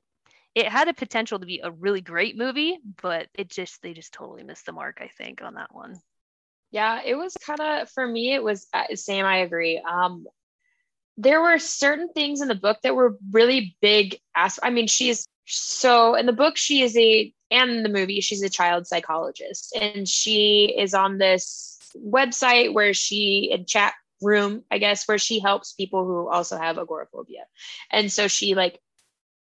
[0.55, 4.13] it had a potential to be a really great movie, but it just they just
[4.13, 4.99] totally missed the mark.
[5.01, 5.97] I think on that one.
[6.71, 8.35] Yeah, it was kind of for me.
[8.35, 9.25] It was uh, same.
[9.25, 9.79] I agree.
[9.79, 10.27] Um,
[11.17, 14.19] there were certain things in the book that were really big.
[14.35, 18.43] As I mean, she's so in the book she is a and the movie she's
[18.43, 24.79] a child psychologist, and she is on this website where she in chat room, I
[24.79, 27.45] guess, where she helps people who also have agoraphobia,
[27.91, 28.81] and so she like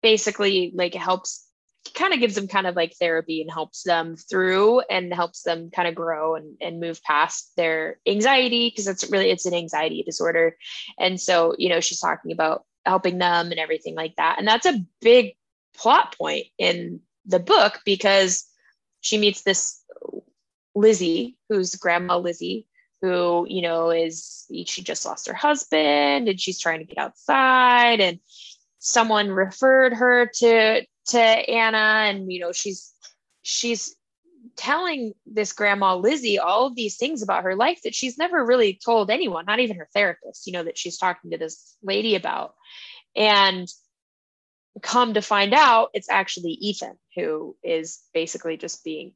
[0.02, 1.46] basically like helps
[1.94, 5.70] kind of gives them kind of like therapy and helps them through and helps them
[5.70, 10.02] kind of grow and, and move past their anxiety because it's really it's an anxiety
[10.02, 10.56] disorder.
[10.98, 14.36] And so you know she's talking about helping them and everything like that.
[14.38, 15.34] And that's a big
[15.76, 18.46] plot point in the book because
[19.00, 19.82] she meets this
[20.74, 22.66] Lizzie, who's grandma Lizzie,
[23.00, 28.00] who, you know, is she just lost her husband and she's trying to get outside
[28.00, 28.20] and
[28.78, 32.92] someone referred her to to Anna and you know she's
[33.42, 33.96] she's
[34.56, 38.78] telling this grandma Lizzie all of these things about her life that she's never really
[38.84, 42.54] told anyone, not even her therapist, you know, that she's talking to this lady about.
[43.16, 43.68] And
[44.80, 49.12] come to find out, it's actually Ethan who is basically just being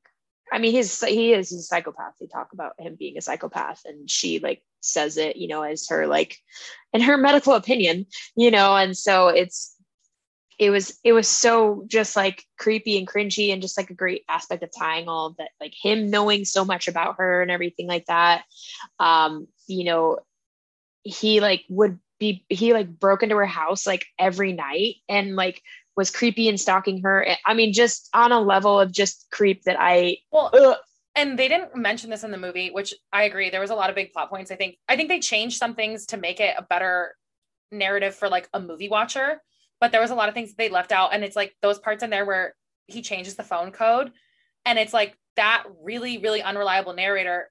[0.53, 2.15] I mean, he's he is a psychopath.
[2.21, 5.89] They talk about him being a psychopath, and she like says it, you know, as
[5.89, 6.39] her like,
[6.93, 9.77] in her medical opinion, you know, and so it's
[10.59, 14.23] it was it was so just like creepy and cringy and just like a great
[14.29, 17.87] aspect of tying all of that like him knowing so much about her and everything
[17.87, 18.45] like that
[18.99, 20.19] um you know
[21.03, 25.63] he like would be he like broke into her house like every night and like
[25.97, 29.77] was creepy and stalking her i mean just on a level of just creep that
[29.79, 30.77] i well ugh.
[31.15, 33.91] and they didn't mention this in the movie which i agree there was a lot
[33.91, 36.55] of big plot points i think i think they changed some things to make it
[36.59, 37.15] a better
[37.71, 39.43] narrative for like a movie watcher
[39.81, 42.03] but there was a lot of things they left out and it's like those parts
[42.03, 42.55] in there where
[42.87, 44.13] he changes the phone code
[44.65, 47.51] and it's like that really really unreliable narrator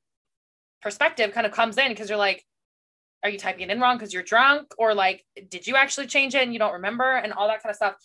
[0.81, 2.45] perspective kind of comes in because you're like
[3.25, 4.73] are you typing it in wrong because you're drunk?
[4.77, 7.15] Or like did you actually change it and you don't remember?
[7.15, 7.95] And all that kind of stuff.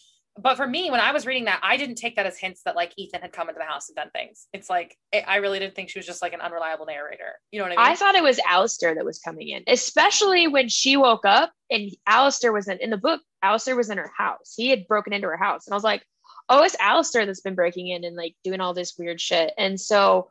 [0.41, 2.77] But for me when i was reading that i didn't take that as hints that
[2.77, 4.47] like ethan had come into the house and done things.
[4.55, 7.33] It's like it, i really didn't think she was just like an unreliable narrator.
[7.51, 7.93] You know what i mean?
[7.93, 11.91] I thought it was Alistair that was coming in especially when she woke up and
[12.07, 14.55] Alistair was in, in the book Alistair was in her house.
[14.57, 15.67] He had broken into her house.
[15.67, 16.05] And I was like,
[16.49, 19.53] oh, it's Alistair that's been breaking in and like doing all this weird shit.
[19.59, 20.31] And so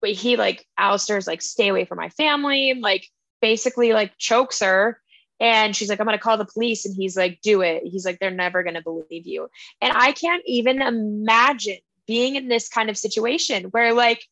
[0.00, 3.08] but he like Alistair's like, stay away from my family, like
[3.40, 5.00] basically like chokes her.
[5.38, 6.86] And she's like, I'm gonna call the police.
[6.86, 7.82] And he's like, do it.
[7.84, 9.48] He's like, they're never gonna believe you.
[9.80, 14.24] And I can't even imagine being in this kind of situation where like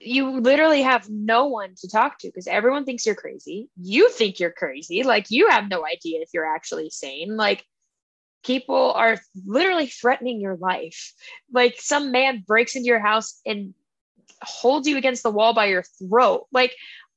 [0.00, 3.68] you literally have no one to talk to because everyone thinks you're crazy.
[3.80, 5.02] You think you're crazy.
[5.02, 7.36] Like you have no idea if you're actually sane.
[7.36, 7.64] Like
[8.44, 11.12] people are literally threatening your life.
[11.52, 13.74] Like some man breaks into your house and
[14.42, 16.46] holds you against the wall by your throat.
[16.52, 16.74] Like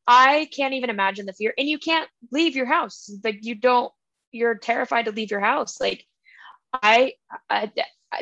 [0.08, 1.54] I can't even imagine the fear.
[1.58, 3.12] And you can't leave your house.
[3.24, 3.92] Like you don't,
[4.32, 5.80] you're terrified to leave your house.
[5.80, 6.06] Like
[6.74, 7.14] I,
[7.50, 7.72] I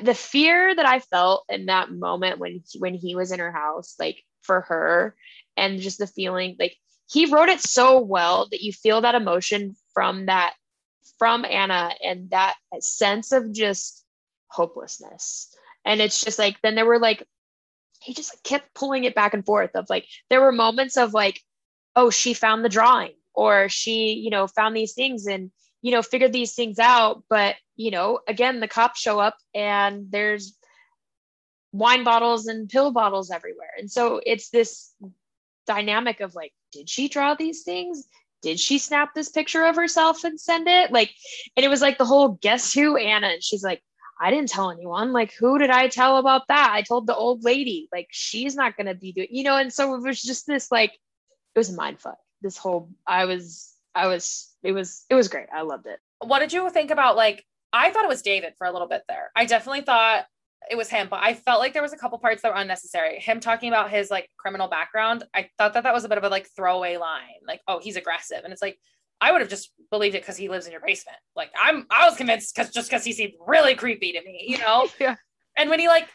[0.02, 3.96] the fear that I felt in that moment when when he was in her house,
[4.00, 5.16] like for her
[5.58, 6.76] and just the feeling like
[7.08, 10.54] he wrote it so well that you feel that emotion from that
[11.20, 14.04] from Anna and that sense of just
[14.48, 15.54] hopelessness.
[15.86, 17.28] And it's just like then there were like
[18.02, 21.42] he just kept pulling it back and forth of like there were moments of like
[21.96, 25.52] oh she found the drawing or she you know found these things and
[25.82, 30.08] you know figured these things out but you know again the cops show up and
[30.12, 30.58] there's
[31.72, 33.72] wine bottles and pill bottles everywhere.
[33.78, 34.94] And so it's this
[35.68, 38.06] dynamic of like, did she draw these things?
[38.42, 40.92] Did she snap this picture of herself and send it?
[40.92, 41.12] Like,
[41.56, 43.28] and it was like the whole guess who Anna.
[43.28, 43.82] And she's like,
[44.20, 45.14] I didn't tell anyone.
[45.14, 46.72] Like, who did I tell about that?
[46.72, 47.88] I told the old lady.
[47.92, 49.58] Like, she's not gonna be doing, you know.
[49.58, 50.98] And so it was just this like,
[51.56, 52.18] it was a mind fuck.
[52.42, 55.48] This whole, I was, I was, it was, it was great.
[55.54, 56.00] I loved it.
[56.20, 57.46] What did you think about like?
[57.74, 59.32] I thought it was David for a little bit there.
[59.36, 60.26] I definitely thought
[60.70, 63.20] it was him, but I felt like there was a couple parts that were unnecessary.
[63.20, 66.24] Him talking about his like criminal background, I thought that that was a bit of
[66.24, 68.78] a like throwaway line, like, oh, he's aggressive, and it's like
[69.22, 71.18] I would have just believed it because he lives in your basement.
[71.36, 74.58] Like I'm, I was convinced because just because he seemed really creepy to me, you
[74.58, 74.88] know.
[75.00, 75.16] yeah.
[75.56, 76.08] And when he like,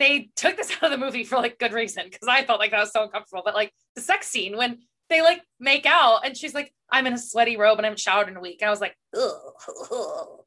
[0.00, 2.72] they took this out of the movie for like good reason because I felt like
[2.72, 3.42] that was so uncomfortable.
[3.44, 7.12] But like the sex scene when they like make out and she's like, I'm in
[7.12, 9.30] a sweaty robe and I'm showered in a week, and I was like, ugh.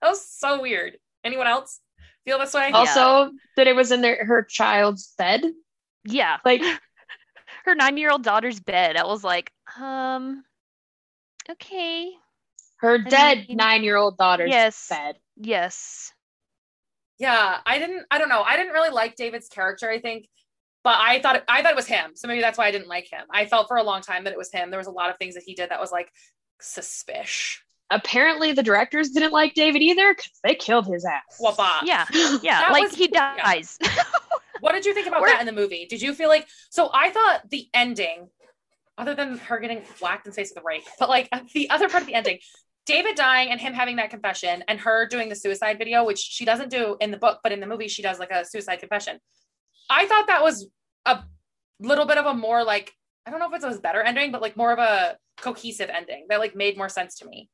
[0.00, 0.96] that was so weird.
[1.24, 1.80] Anyone else?
[2.24, 2.70] feel this way?
[2.70, 3.28] Also, yeah.
[3.56, 5.42] that it was in their, her child's bed.
[6.04, 6.38] Yeah.
[6.44, 6.62] Like
[7.64, 8.96] her nine year old daughter's bed.
[8.96, 10.44] I was like, um,
[11.50, 12.10] okay.
[12.78, 15.16] Her I dead nine year old daughter's yes, bed.
[15.36, 16.12] Yes.
[17.20, 18.06] Yeah, I didn't.
[18.10, 18.42] I don't know.
[18.42, 19.88] I didn't really like David's character.
[19.88, 20.26] I think,
[20.82, 22.12] but I thought I thought it was him.
[22.14, 23.22] So maybe that's why I didn't like him.
[23.30, 24.70] I felt for a long time that it was him.
[24.70, 26.10] There was a lot of things that he did that was like
[26.60, 27.60] suspicious
[27.90, 31.40] apparently the directors didn't like David either because they killed his ass.
[31.40, 31.82] Wapa.
[31.84, 32.06] Yeah,
[32.42, 33.78] yeah, that like was, he dies.
[33.82, 33.90] Yeah.
[34.60, 35.30] what did you think about Where?
[35.30, 35.86] that in the movie?
[35.86, 36.90] Did you feel like so?
[36.92, 38.28] I thought the ending,
[38.96, 41.88] other than her getting whacked in the face with a rake, but like the other
[41.88, 42.38] part of the ending,
[42.86, 46.44] David dying and him having that confession, and her doing the suicide video, which she
[46.44, 49.18] doesn't do in the book, but in the movie she does like a suicide confession.
[49.88, 50.68] I thought that was
[51.06, 51.20] a
[51.80, 52.92] little bit of a more like
[53.26, 55.90] I don't know if it was a better ending, but like more of a cohesive
[55.90, 57.48] ending that like made more sense to me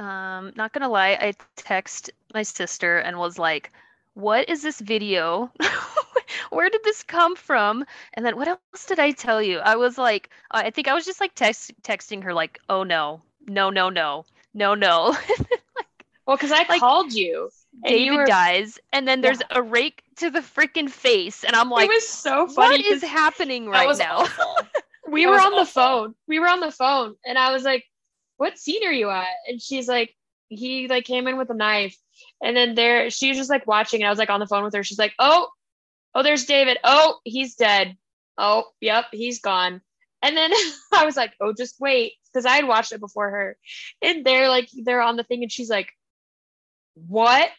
[0.00, 3.70] um not gonna lie i text my sister and was like
[4.14, 5.48] what is this video
[6.50, 7.84] where did this come from?
[8.14, 9.58] And then what else did I tell you?
[9.58, 13.22] I was like, I think I was just like text texting her like, oh no,
[13.46, 14.24] no, no, no,
[14.54, 15.16] no, no.
[16.26, 17.50] well, because I Like, called you.
[17.84, 21.54] and you David were- dies, and then there's a rake to the freaking face, and
[21.56, 22.80] I'm like, it was so funny.
[22.86, 24.26] is 'cause happening right now?
[25.08, 26.14] we It were on the phone.
[26.26, 27.84] We were on the phone, and I was like,
[28.36, 30.14] "What scene are you at?" And she's like,
[30.48, 31.96] "He like came in with a knife."
[32.42, 34.64] And then there, she was just like watching, and I was like on the phone
[34.64, 34.82] with her.
[34.84, 35.48] She's like, "Oh,
[36.14, 36.78] oh, there's David.
[36.84, 37.96] Oh, he's dead.
[38.38, 39.80] Oh, yep, he's gone."
[40.24, 40.50] And then
[40.92, 43.56] I was like, "Oh, just wait," because I had watched it before her.
[44.02, 45.90] And they're like, they're on the thing, and she's like,
[46.94, 47.50] "What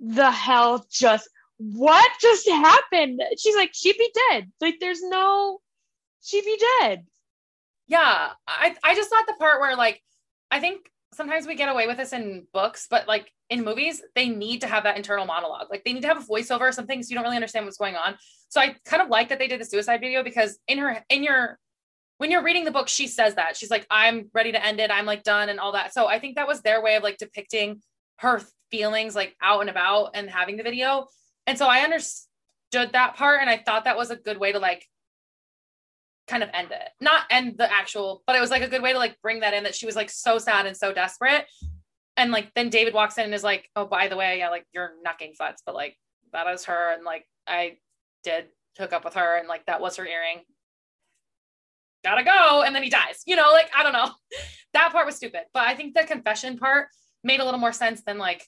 [0.00, 1.28] the hell just?"
[1.58, 3.20] What just happened?
[3.36, 4.52] She's like, she'd be dead.
[4.60, 5.58] Like, there's no,
[6.22, 7.04] she'd be dead.
[7.88, 10.00] Yeah, I I just thought the part where like
[10.50, 14.28] I think sometimes we get away with this in books, but like in movies, they
[14.28, 15.68] need to have that internal monologue.
[15.70, 17.78] Like they need to have a voiceover or something so you don't really understand what's
[17.78, 18.16] going on.
[18.50, 21.22] So I kind of like that they did the suicide video because in her in
[21.22, 21.58] your
[22.18, 23.56] when you're reading the book, she says that.
[23.56, 25.94] She's like, I'm ready to end it, I'm like done and all that.
[25.94, 27.80] So I think that was their way of like depicting
[28.16, 31.06] her feelings like out and about and having the video.
[31.46, 34.58] And so I understood that part and I thought that was a good way to
[34.58, 34.84] like
[36.26, 36.88] kind of end it.
[37.00, 39.54] Not end the actual, but it was like a good way to like bring that
[39.54, 41.46] in that she was like so sad and so desperate.
[42.16, 44.66] And like then David walks in and is like, "Oh, by the way, yeah, like
[44.74, 45.96] you're knucking futz, but like
[46.32, 47.78] that is her and like I
[48.24, 48.46] did
[48.76, 50.42] hook up with her and like that was her earring.
[52.08, 53.22] Gotta go." And then he dies.
[53.26, 54.10] You know, like I don't know.
[54.74, 56.88] That part was stupid, but I think the confession part
[57.24, 58.46] made a little more sense than like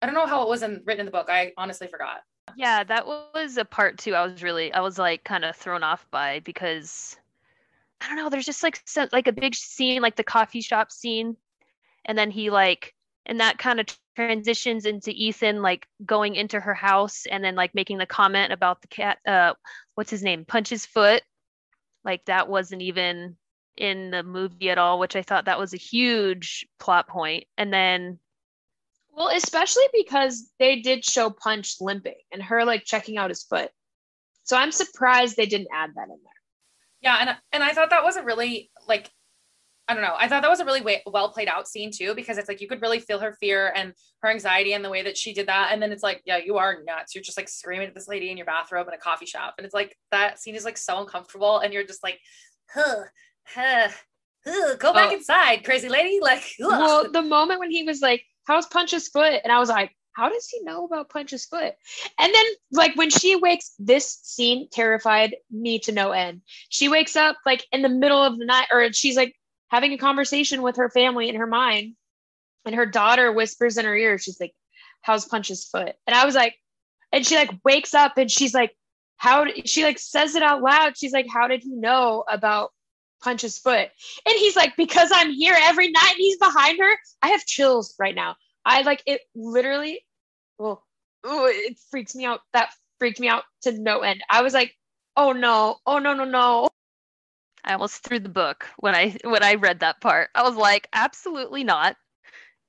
[0.00, 1.28] I don't know how it was in, written in the book.
[1.28, 2.20] I honestly forgot.
[2.54, 4.14] Yeah, that was a part too.
[4.14, 7.16] I was really, I was like kind of thrown off by because
[8.00, 8.30] I don't know.
[8.30, 8.80] There's just like
[9.12, 11.36] like a big scene, like the coffee shop scene,
[12.04, 12.94] and then he like,
[13.24, 17.74] and that kind of transitions into Ethan like going into her house and then like
[17.74, 19.18] making the comment about the cat.
[19.26, 19.54] Uh,
[19.94, 20.44] what's his name?
[20.44, 21.22] Punch his foot.
[22.06, 23.36] Like that wasn't even
[23.76, 27.44] in the movie at all, which I thought that was a huge plot point.
[27.58, 28.20] And then
[29.14, 33.70] Well, especially because they did show Punch limping and her like checking out his foot.
[34.44, 36.32] So I'm surprised they didn't add that in there.
[37.02, 39.10] Yeah, and and I thought that was a really like
[39.88, 40.16] I don't know.
[40.18, 42.60] I thought that was a really way, well played out scene too because it's like
[42.60, 45.46] you could really feel her fear and her anxiety and the way that she did
[45.46, 45.68] that.
[45.72, 47.14] And then it's like, yeah, you are nuts.
[47.14, 49.64] You're just like screaming at this lady in your bathrobe in a coffee shop, and
[49.64, 52.18] it's like that scene is like so uncomfortable, and you're just like,
[52.74, 53.04] huh,
[53.44, 53.88] huh,
[54.44, 55.14] huh, go back Oh.
[55.14, 56.18] inside, crazy lady.
[56.20, 56.68] Like, ugh.
[56.68, 60.28] Well, the moment when he was like, "How's Punch's foot?" and I was like, "How
[60.28, 61.74] does he know about Punch's foot?"
[62.18, 66.42] And then like when she wakes, this scene terrified me to no end.
[66.70, 69.36] She wakes up like in the middle of the night, or she's like
[69.68, 71.94] having a conversation with her family in her mind,
[72.64, 74.54] and her daughter whispers in her ear, she's like,
[75.02, 76.56] "How's Punch's foot?" And I was like,
[77.12, 78.76] and she like wakes up and she's like,
[79.16, 80.96] "How?" She like says it out loud.
[80.96, 82.72] She's like, "How did he know about?"
[83.22, 83.88] Punch's foot.
[84.26, 86.92] And he's like, because I'm here every night and he's behind her.
[87.22, 88.36] I have chills right now.
[88.64, 90.04] I like it literally,
[90.58, 90.84] well,
[91.26, 92.40] ooh, it freaks me out.
[92.52, 94.22] That freaked me out to no end.
[94.30, 94.74] I was like,
[95.16, 96.68] oh no, oh no, no, no.
[97.66, 100.30] I almost threw the book when I when I read that part.
[100.34, 101.96] I was like, absolutely not.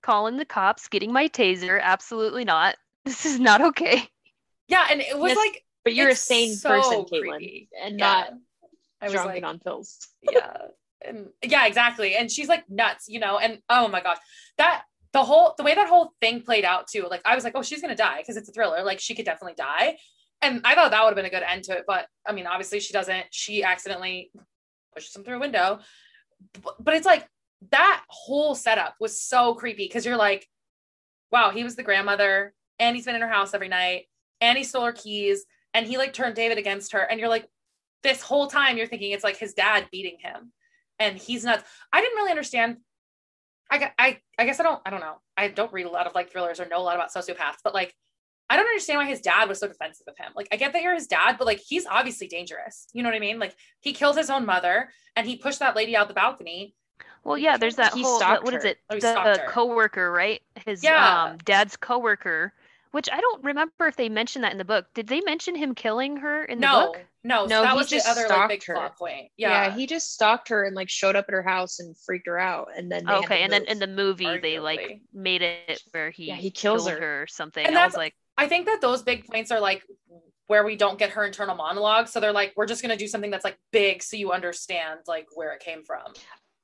[0.02, 2.76] Calling the cops, getting my taser, absolutely not.
[3.06, 4.04] This is not okay.
[4.68, 7.70] yeah, and it was Yes, like But you're a sane so person, Caitlin, creepy.
[7.82, 8.06] and Yeah.
[8.06, 8.34] not
[9.02, 10.08] I was drunk like, and on pills.
[10.32, 10.58] yeah
[11.06, 14.18] and yeah exactly and she's like nuts you know and oh my gosh
[14.58, 14.84] that
[15.14, 17.62] the whole the way that whole thing played out too like i was like oh
[17.62, 19.96] she's gonna die because it's a thriller like she could definitely die
[20.42, 22.48] and i thought that would have been a good end to it but i mean
[22.48, 24.32] obviously she doesn't she accidentally
[24.98, 25.80] pushes him through a window
[26.80, 27.28] but, it's like
[27.72, 30.48] that whole setup was so creepy because you're like
[31.32, 34.06] wow he was the grandmother and he's been in her house every night
[34.42, 37.48] and he stole her keys and he like turned david against her and you're like
[38.04, 40.52] this whole time you're thinking it's like his dad beating him
[41.00, 41.64] and he's nuts.
[41.92, 42.78] I didn't really understand.
[43.70, 45.18] I, I, I guess I don't, I don't know.
[45.36, 47.74] I don't read a lot of like thrillers or know a lot about sociopaths, but
[47.74, 47.94] like,
[48.50, 50.32] I don't understand why his dad was so defensive of him.
[50.36, 52.88] Like, I get that you're his dad, but like, he's obviously dangerous.
[52.94, 53.40] You know what I mean?
[53.40, 56.76] Like, he killed his own mother and he pushed that lady out the balcony.
[57.24, 58.78] Well, yeah, there's that He whole stalked what is it?
[58.90, 59.46] Oh, he the stalked her.
[59.48, 60.42] coworker, right?
[60.66, 61.24] His Yeah.
[61.26, 62.54] um dad's coworker,
[62.92, 64.88] which I don't remember if they mentioned that in the book.
[64.94, 67.06] Did they mention him killing her in the book?
[67.24, 68.74] no, No, that he was the just other like big her.
[68.76, 69.32] plot point.
[69.38, 69.66] Yeah.
[69.66, 69.76] Yeah.
[69.76, 72.70] he just stalked her and like showed up at her house and freaked her out.
[72.76, 76.26] And then they okay, and then in the movie they like made it where he
[76.26, 77.24] Yeah, he kills killed her.
[77.24, 77.66] or something.
[77.66, 79.84] And I was like, I think that those big points are like
[80.48, 82.08] where we don't get her internal monologue.
[82.08, 85.02] So they're like, we're just going to do something that's like big so you understand
[85.08, 86.14] like where it came from.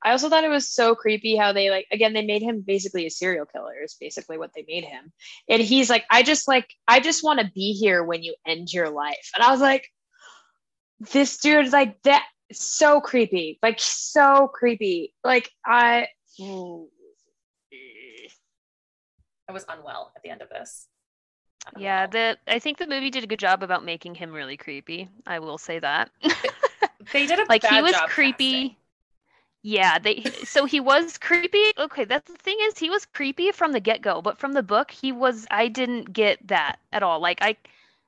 [0.04, 3.06] I also thought it was so creepy how they like again they made him basically
[3.06, 5.12] a serial killer is basically what they made him.
[5.48, 8.70] And he's like, I just like I just want to be here when you end
[8.70, 9.30] your life.
[9.34, 9.88] And I was like,
[11.12, 13.58] this dude is like that so creepy.
[13.62, 15.14] Like so creepy.
[15.24, 16.08] Like I
[19.48, 20.86] I was unwell at the end of this.
[21.76, 25.08] Yeah, the I think the movie did a good job about making him really creepy.
[25.26, 26.10] I will say that.
[27.12, 28.52] They did a like he was creepy.
[28.52, 28.76] casting.
[29.62, 31.72] Yeah, they so he was creepy.
[31.78, 34.90] Okay, that's the thing is he was creepy from the get-go, but from the book
[34.90, 37.20] he was I didn't get that at all.
[37.20, 37.56] Like I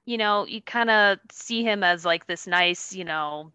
[0.05, 3.53] you know, you kind of see him as like this nice, you know,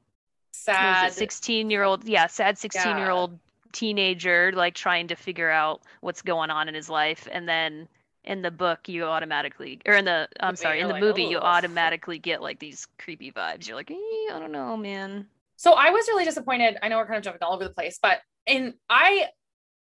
[0.52, 1.14] Sad.
[1.14, 3.40] 16 year old yeah sad 16 year old
[3.72, 7.88] teenager like trying to figure out what's going on in his life and then
[8.24, 11.24] in the book you automatically or in the i'm Movie, sorry in the like, movie
[11.24, 13.96] you automatically get like these creepy vibes you're like eh,
[14.34, 15.26] i don't know man
[15.58, 16.78] So I was really disappointed.
[16.82, 18.18] I know we're kind of jumping all over the place, but
[18.48, 19.28] in I,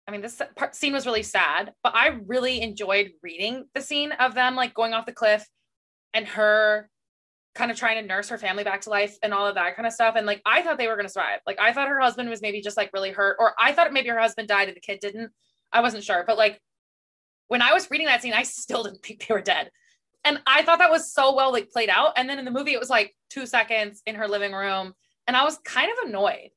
[0.08, 4.10] I mean, this part, scene was really sad, but I really enjoyed reading the scene
[4.10, 5.46] of them like going off the cliff
[6.14, 6.90] and her
[7.54, 9.86] kind of trying to nurse her family back to life and all of that kind
[9.86, 10.14] of stuff.
[10.16, 11.38] And like, I thought they were going to survive.
[11.46, 14.08] Like, I thought her husband was maybe just like really hurt, or I thought maybe
[14.08, 15.30] her husband died and the kid didn't.
[15.72, 16.60] I wasn't sure, but like
[17.48, 19.70] when I was reading that scene, I still didn't think they were dead.
[20.24, 22.12] And I thought that was so well like played out.
[22.16, 24.94] And then in the movie, it was like two seconds in her living room,
[25.26, 26.50] and I was kind of annoyed.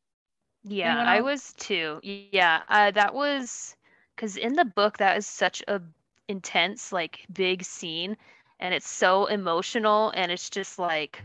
[0.63, 3.75] yeah Anyone i was too yeah uh, that was
[4.15, 5.81] because in the book that is such a
[6.27, 8.15] intense like big scene
[8.59, 11.23] and it's so emotional and it's just like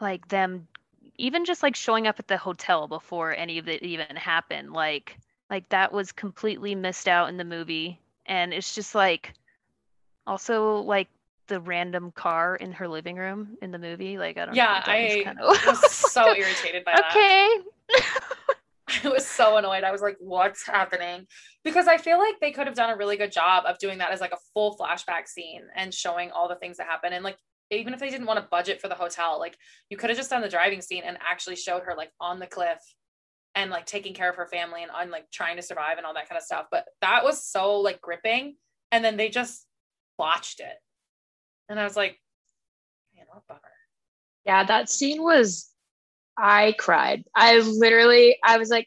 [0.00, 0.68] like them
[1.16, 5.18] even just like showing up at the hotel before any of it even happened like
[5.50, 9.32] like that was completely missed out in the movie and it's just like
[10.26, 11.08] also like
[11.48, 14.92] the random car in her living room in the movie like i don't Yeah, know
[14.92, 17.10] I kind of was so irritated by that.
[17.10, 17.56] okay
[19.04, 19.84] I was so annoyed.
[19.84, 21.26] I was like, what's happening?
[21.62, 24.12] Because I feel like they could have done a really good job of doing that
[24.12, 27.12] as like a full flashback scene and showing all the things that happen.
[27.12, 27.36] And like,
[27.70, 29.58] even if they didn't want to budget for the hotel, like
[29.90, 32.46] you could have just done the driving scene and actually showed her like on the
[32.46, 32.78] cliff
[33.58, 36.14] and like taking care of her family and on like trying to survive and all
[36.14, 36.66] that kind of stuff.
[36.70, 38.54] But that was so like gripping.
[38.92, 39.66] And then they just
[40.16, 40.76] watched it.
[41.68, 42.16] And I was like,
[43.16, 43.60] man, what bummer.
[44.46, 45.70] Yeah, that scene was
[46.38, 47.24] I cried.
[47.34, 48.86] I literally I was like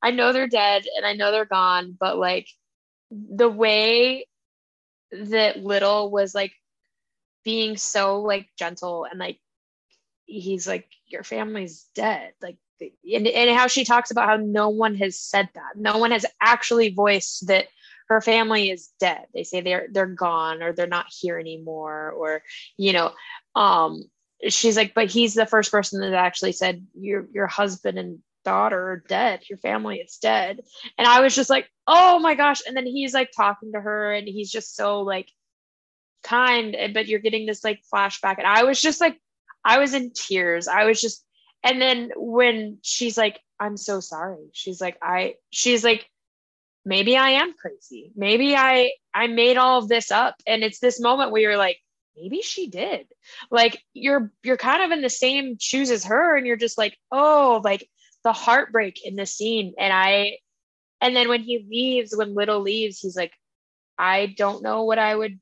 [0.00, 2.46] I know they're dead and I know they're gone, but like
[3.10, 4.26] the way
[5.10, 6.52] that Little was like
[7.44, 9.40] being so like gentle and like
[10.26, 12.56] he's like your family's dead like
[13.12, 15.76] and, and how she talks about how no one has said that.
[15.76, 17.66] No one has actually voiced that
[18.08, 19.26] her family is dead.
[19.32, 22.42] They say they're they're gone or they're not here anymore or
[22.76, 23.12] you know
[23.54, 24.04] um
[24.48, 28.90] she's like but he's the first person that actually said your your husband and daughter
[28.90, 29.40] are dead.
[29.48, 30.60] Your family is dead.
[30.98, 32.62] And i was just like oh my gosh.
[32.66, 35.30] And then he's like talking to her and he's just so like
[36.22, 38.38] kind but you're getting this like flashback.
[38.38, 39.18] And i was just like
[39.64, 40.68] i was in tears.
[40.68, 41.24] I was just
[41.64, 46.08] and then when she's like i'm so sorry she's like i she's like
[46.84, 48.12] maybe i am crazy.
[48.14, 50.36] Maybe i i made all of this up.
[50.46, 51.78] And it's this moment where you're like
[52.16, 53.06] maybe she did.
[53.50, 56.96] Like you're you're kind of in the same shoes as her and you're just like
[57.10, 57.88] oh like
[58.22, 59.74] the heartbreak in the scene.
[59.78, 60.38] And i
[61.00, 63.32] and then when he leaves when little leaves he's like
[63.98, 65.38] i don't know what i would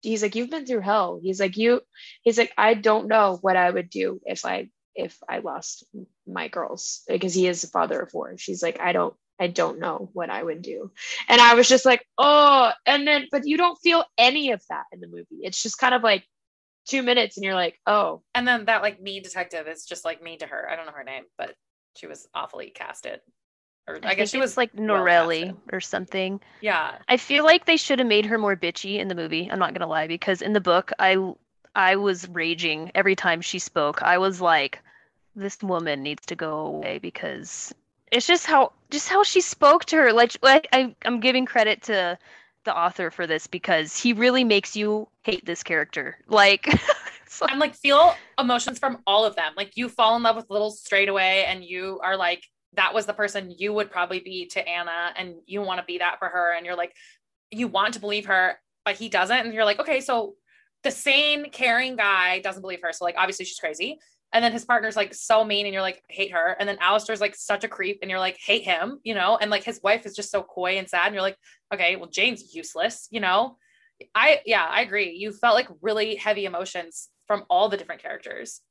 [0.00, 1.20] he's like you've been through hell.
[1.22, 1.80] He's like you
[2.22, 5.84] he's like i don't know what i would do if i if i lost
[6.26, 9.78] my girls because he is a father of four she's like i don't i don't
[9.78, 10.90] know what i would do
[11.28, 14.84] and i was just like oh and then but you don't feel any of that
[14.92, 16.24] in the movie it's just kind of like
[16.86, 20.22] two minutes and you're like oh And then that like mean detective is just like
[20.22, 20.68] mean to her.
[20.68, 21.54] I don't know her name, but
[21.96, 23.20] she was awfully casted.
[23.88, 25.60] Or I, I, guess she was like well Norelli casted.
[25.72, 26.40] or something.
[26.60, 26.98] Yeah.
[27.08, 29.48] I feel like they should have made her more bitchy in the movie.
[29.50, 31.16] I'm not gonna lie, because in the book, I
[31.74, 34.02] I was raging every time she spoke.
[34.02, 34.80] I was like,
[35.34, 37.74] this woman needs to go away because
[38.10, 40.12] it's just how just how she spoke to her.
[40.12, 42.18] Like like I I'm giving credit to
[42.64, 46.16] the author for this because he really makes you hate this character.
[46.28, 46.66] Like,
[47.40, 49.52] like- And like feel emotions from all of them.
[49.56, 52.44] Like you fall in love with Little straight away and you are like,
[52.74, 55.98] that was the person you would probably be to Anna and you want to be
[55.98, 56.54] that for her.
[56.56, 56.94] And you're like,
[57.50, 59.36] you want to believe her, but he doesn't.
[59.36, 60.34] And you're like, okay, so
[60.82, 62.92] the sane, caring guy doesn't believe her.
[62.92, 63.98] So like obviously she's crazy.
[64.32, 66.56] And then his partner's like so mean and you're like, hate her.
[66.58, 69.36] And then Alistair's like such a creep and you're like, hate him, you know?
[69.36, 71.06] And like his wife is just so coy and sad.
[71.06, 71.36] And you're like,
[71.72, 73.58] okay, well, Jane's useless, you know?
[74.14, 75.12] I, yeah, I agree.
[75.12, 78.62] You felt like really heavy emotions from all the different characters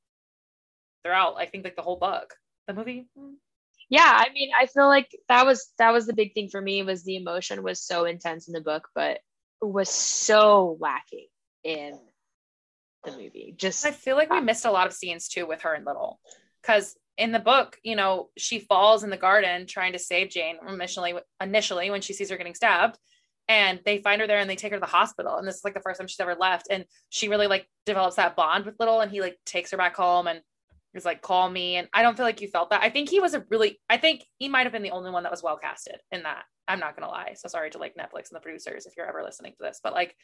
[1.04, 2.34] throughout, I think, like the whole book.
[2.68, 3.08] The movie,
[3.90, 6.82] yeah, I mean, I feel like that was that was the big thing for me
[6.82, 9.20] was the emotion was so intense in the book, but
[9.62, 11.28] was so lacking
[11.64, 12.00] in
[13.04, 13.54] the movie.
[13.58, 16.20] Just I feel like we missed a lot of scenes too with her and Little,
[16.62, 20.58] because in the book, you know, she falls in the garden trying to save Jane
[20.68, 21.14] initially.
[21.42, 22.98] Initially, when she sees her getting stabbed,
[23.48, 25.64] and they find her there and they take her to the hospital, and this is
[25.64, 28.80] like the first time she's ever left, and she really like develops that bond with
[28.80, 30.42] Little, and he like takes her back home and
[30.94, 32.84] is like, "Call me," and I don't feel like you felt that.
[32.84, 35.24] I think he was a really, I think he might have been the only one
[35.24, 36.44] that was well casted in that.
[36.68, 37.34] I'm not gonna lie.
[37.36, 39.94] So sorry to like Netflix and the producers if you're ever listening to this, but
[39.94, 40.16] like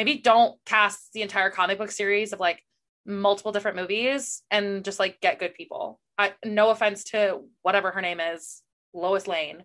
[0.00, 2.62] maybe don't cast the entire comic book series of like
[3.04, 6.00] multiple different movies and just like get good people.
[6.16, 8.62] I no offense to whatever her name is,
[8.94, 9.62] Lois Lane.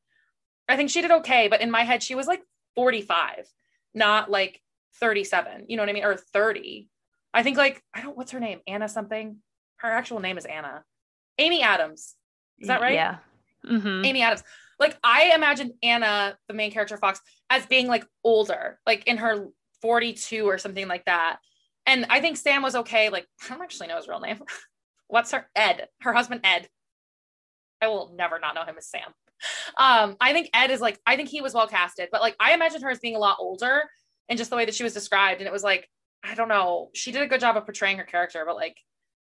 [0.68, 2.42] I think she did okay, but in my head she was like
[2.76, 3.48] 45,
[3.94, 4.62] not like
[5.00, 5.68] 37.
[5.70, 6.04] You know what I mean?
[6.04, 6.90] Or 30.
[7.34, 8.60] I think like I don't what's her name?
[8.68, 9.38] Anna something.
[9.78, 10.84] Her actual name is Anna.
[11.38, 12.16] Amy Adams.
[12.60, 12.94] Is that right?
[12.94, 13.18] Yeah.
[13.66, 14.04] Mm-hmm.
[14.04, 14.44] Amy Adams.
[14.82, 19.48] Like I imagined Anna, the main character Fox, as being like older, like in her
[19.86, 21.38] 42 or something like that.
[21.86, 23.10] And I think Sam was okay.
[23.10, 24.40] Like, I don't actually know his real name.
[25.08, 25.88] What's her Ed?
[26.02, 26.68] Her husband Ed.
[27.84, 29.14] I will never not know him as Sam.
[29.78, 32.56] Um, I think Ed is like, I think he was well casted, but like I
[32.56, 33.84] imagine her as being a lot older
[34.28, 35.42] and just the way that she was described.
[35.42, 35.88] And it was like,
[36.24, 36.90] I don't know.
[36.96, 38.78] She did a good job of portraying her character, but like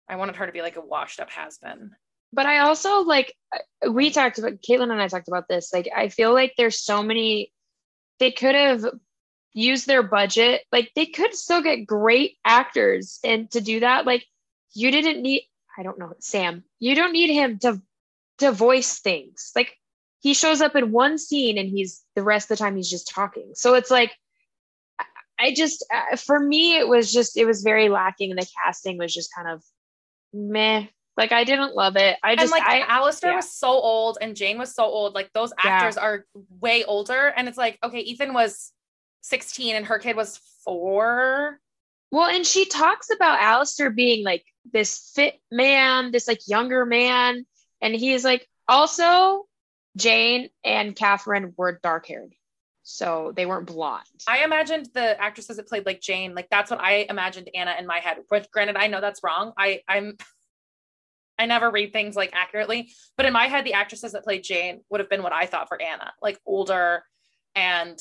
[0.09, 1.91] I wanted her to be like a washed up has been.
[2.33, 3.35] But I also like
[3.87, 5.71] we talked about Caitlin and I talked about this.
[5.71, 7.51] Like I feel like there's so many
[8.19, 8.83] they could have
[9.55, 14.25] use their budget like they could still get great actors and to do that like
[14.73, 15.43] you didn't need
[15.77, 17.81] i don't know sam you don't need him to
[18.37, 19.77] to voice things like
[20.19, 23.09] he shows up in one scene and he's the rest of the time he's just
[23.09, 24.11] talking so it's like
[25.39, 28.97] i just uh, for me it was just it was very lacking and the casting
[28.97, 29.63] was just kind of
[30.33, 30.85] meh
[31.17, 32.17] like I didn't love it.
[32.23, 33.37] I just and like I, Alistair yeah.
[33.37, 35.13] was so old and Jane was so old.
[35.13, 36.03] Like those actors yeah.
[36.03, 36.25] are
[36.59, 37.27] way older.
[37.27, 38.73] And it's like, okay, Ethan was
[39.25, 41.59] 16 and her kid was four.
[42.11, 47.45] Well, and she talks about Alistair being like this fit man, this like younger man.
[47.81, 49.45] And he's like, also,
[49.97, 52.33] Jane and Catherine were dark haired.
[52.83, 54.05] So they weren't blonde.
[54.27, 57.87] I imagined the actresses that played like Jane, like that's what I imagined Anna in
[57.87, 58.17] my head.
[58.29, 59.53] But granted, I know that's wrong.
[59.57, 60.17] I I'm
[61.39, 64.81] I never read things like accurately, but in my head, the actresses that played Jane
[64.89, 67.03] would have been what I thought for Anna, like older
[67.55, 67.99] and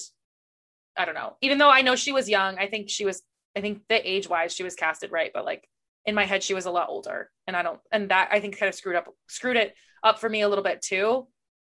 [0.97, 1.37] I don't know.
[1.41, 3.23] Even though I know she was young, I think she was,
[3.57, 5.31] I think the age wise, she was casted right.
[5.33, 5.69] But like
[6.07, 7.31] in my head, she was a lot older.
[7.47, 10.29] And I don't, and that I think kind of screwed up, screwed it up for
[10.29, 11.27] me a little bit too.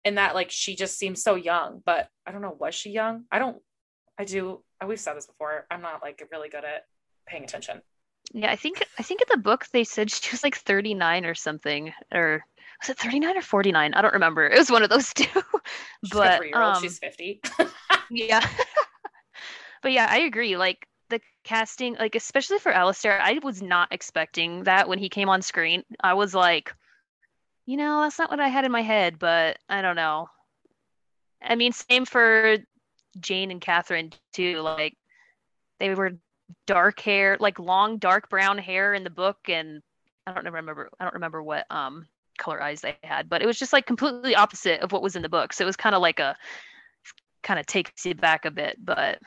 [0.05, 3.25] In that like she just seems so young, but I don't know, was she young?
[3.31, 3.57] I don't,
[4.17, 5.65] I do, we've said this before.
[5.69, 6.85] I'm not like really good at
[7.27, 7.81] paying attention.
[8.33, 11.35] Yeah, I think I think in the book they said she was like 39 or
[11.35, 12.43] something, or
[12.81, 13.93] was it 39 or 49?
[13.93, 14.45] I don't remember.
[14.47, 15.25] It was one of those two.
[16.05, 17.41] She's but um, she's 50.
[18.11, 18.45] yeah,
[19.81, 20.57] but yeah, I agree.
[20.57, 25.29] Like the casting, like especially for Alistair, I was not expecting that when he came
[25.29, 25.83] on screen.
[26.01, 26.73] I was like,
[27.65, 30.29] you know, that's not what I had in my head, but I don't know.
[31.41, 32.57] I mean, same for
[33.19, 34.61] Jane and Catherine too.
[34.61, 34.97] Like
[35.79, 36.17] they were
[36.65, 39.81] dark hair, like long dark brown hair in the book, and
[40.25, 40.89] I don't remember.
[40.99, 42.07] I don't remember what um
[42.37, 45.21] color eyes they had, but it was just like completely opposite of what was in
[45.21, 45.53] the book.
[45.53, 46.35] So it was kind of like a
[47.43, 49.19] kind of takes you back a bit, but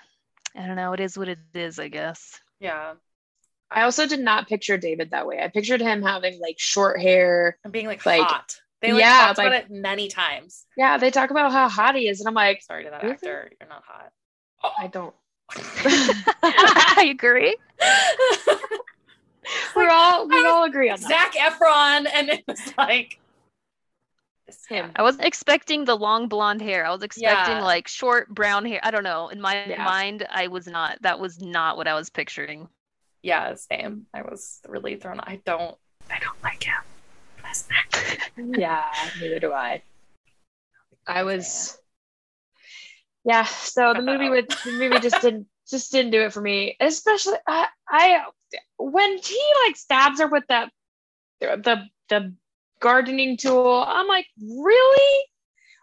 [0.57, 0.93] I don't know.
[0.93, 2.41] It is what it is, I guess.
[2.59, 2.95] Yeah.
[3.71, 5.41] I also did not picture David that way.
[5.41, 8.57] I pictured him having like short hair and being like, like hot.
[8.83, 10.67] They like yeah, talked like, about it many times.
[10.77, 13.15] Yeah, they talk about how hot he is, and I'm like, sorry to that really?
[13.15, 14.11] actor, you're not hot.
[14.79, 15.15] I don't.
[15.55, 17.57] I agree.
[19.77, 21.09] We're all we all agree on that.
[21.09, 23.20] Zac Efron, and it was like
[24.69, 24.93] him.
[24.97, 26.85] I wasn't expecting the long blonde hair.
[26.85, 27.65] I was expecting yeah.
[27.65, 28.81] like short brown hair.
[28.83, 29.29] I don't know.
[29.29, 29.85] In my yeah.
[29.85, 31.01] mind, I was not.
[31.03, 32.69] That was not what I was picturing.
[33.23, 34.07] Yeah, same.
[34.15, 35.21] I was really thrown.
[35.21, 35.77] I don't.
[36.11, 36.83] I don't like him.
[38.59, 38.85] yeah,
[39.21, 39.83] neither do I.
[41.07, 41.79] I was.
[43.25, 46.77] Yeah, so the movie would the movie just didn't just didn't do it for me.
[46.81, 48.21] Especially I, I
[48.79, 50.71] when he like stabs her with that
[51.41, 52.35] the the
[52.81, 53.85] gardening tool.
[53.87, 55.25] I'm like, really?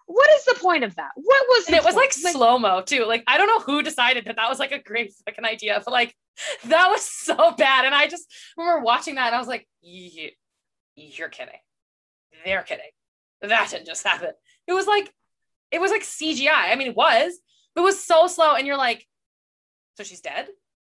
[0.08, 1.12] What is the point of that?
[1.16, 3.06] What was and it was like, like slow mo too.
[3.06, 5.92] Like I don't know who decided that that was like a great fucking idea, but
[5.92, 6.16] like
[6.66, 7.86] that was so bad.
[7.86, 11.60] And I just remember watching that and I was like, you're kidding.
[12.46, 12.86] They're kidding.
[13.42, 14.32] That didn't just happen.
[14.66, 15.12] It was like
[15.72, 16.72] it was like CGI.
[16.72, 17.38] I mean, it was,
[17.76, 18.56] but it was so slow.
[18.56, 19.06] And you're like,
[19.96, 20.48] so she's dead.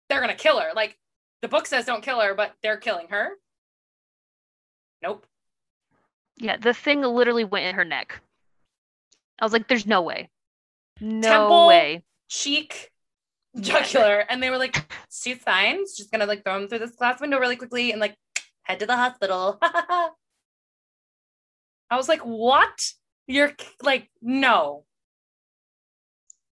[0.09, 0.69] They're gonna kill her.
[0.75, 0.97] Like
[1.41, 3.31] the book says, don't kill her, but they're killing her.
[5.01, 5.25] Nope.
[6.37, 8.21] Yeah, the thing literally went in her neck.
[9.39, 10.29] I was like, there's no way.
[11.01, 12.03] No Temple- way.
[12.29, 12.91] cheek
[13.59, 16.91] jugular and they were like she's fine she's just gonna like throw him through this
[16.95, 18.15] glass window really quickly and like
[18.63, 20.09] head to the hospital i
[21.93, 22.91] was like what
[23.25, 24.83] you're like no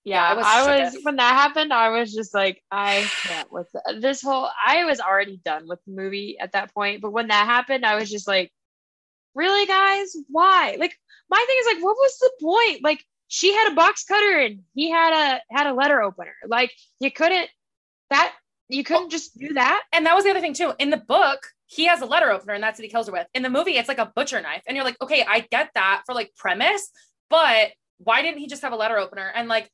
[0.05, 1.73] Yeah, I was I was when that happened.
[1.73, 3.69] I was just like, I can't with
[4.01, 4.49] this whole.
[4.67, 7.95] I was already done with the movie at that point, but when that happened, I
[7.95, 8.51] was just like,
[9.35, 10.77] really, guys, why?
[10.79, 10.95] Like,
[11.31, 12.85] my thing is like, what was the point?
[12.85, 16.35] Like, she had a box cutter and he had a had a letter opener.
[16.47, 16.71] Like,
[17.01, 17.49] you couldn't
[18.11, 18.35] that
[18.69, 19.83] you couldn't just do that.
[19.93, 22.55] and that was the other thing too in the book he has a letter opener
[22.55, 24.63] and that's what he kills her with in the movie it's like a butcher knife
[24.67, 26.91] and you're like okay i get that for like premise
[27.31, 29.71] but why didn't he just have a letter opener and like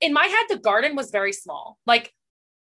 [0.00, 2.12] in my head the garden was very small like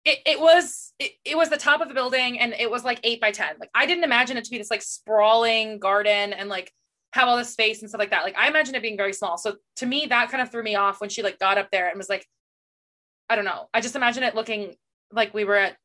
[0.04, 3.00] it, it was it, it was the top of the building and it was like
[3.02, 6.48] eight by ten like i didn't imagine it to be this like sprawling garden and
[6.48, 6.72] like
[7.14, 9.36] have all this space and stuff like that like i imagine it being very small
[9.36, 11.88] so to me that kind of threw me off when she like got up there
[11.88, 12.26] and was like
[13.28, 14.74] i don't know i just imagine it looking
[15.12, 15.76] like we were at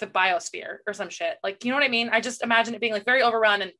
[0.00, 1.36] the biosphere or some shit.
[1.44, 2.08] Like, you know what I mean?
[2.10, 3.62] I just imagine it being like very overrun.
[3.62, 3.72] And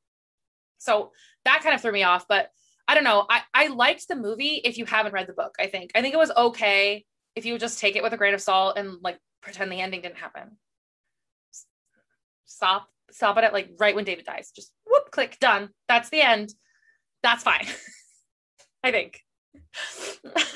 [0.79, 1.11] so
[1.45, 2.27] that kind of threw me off.
[2.29, 2.51] But
[2.87, 3.27] I don't know.
[3.29, 5.91] I, I liked the movie if you haven't read the book, I think.
[5.95, 7.05] I think it was okay
[7.35, 10.03] if you just take it with a grain of salt and like pretend the ending
[10.03, 10.57] didn't happen.
[12.45, 14.51] Stop, stop it at like right when David dies.
[14.55, 15.71] Just whoop, click, done.
[15.89, 16.53] That's the end.
[17.23, 17.67] That's fine.
[18.85, 19.23] I think.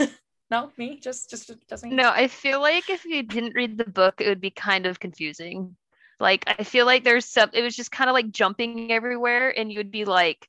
[0.51, 0.99] no, me?
[1.01, 1.91] Just just just me?
[1.91, 5.01] No, I feel like if you didn't read the book, it would be kind of
[5.01, 5.77] confusing.
[6.21, 9.71] Like I feel like there's some it was just kind of like jumping everywhere and
[9.71, 10.49] you would be like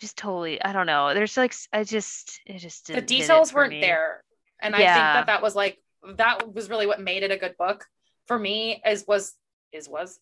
[0.00, 1.14] just totally I don't know.
[1.14, 3.80] There's like I just it just the details weren't me.
[3.80, 4.22] there
[4.60, 5.78] and i think that that was like
[6.16, 7.84] that was really what made it a good book
[8.26, 9.34] for me is was
[9.72, 10.18] is was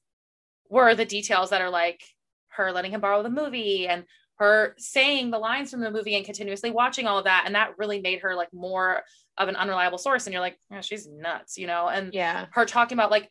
[0.69, 2.03] were the details that are like
[2.49, 4.05] her letting him borrow the movie and
[4.39, 7.45] her saying the lines from the movie and continuously watching all of that.
[7.47, 9.03] And that really made her like more
[9.39, 10.27] of an unreliable source.
[10.27, 11.89] And you're like "Yeah, she's nuts you know?
[11.89, 12.47] And Yeah.
[12.53, 13.31] her talking about like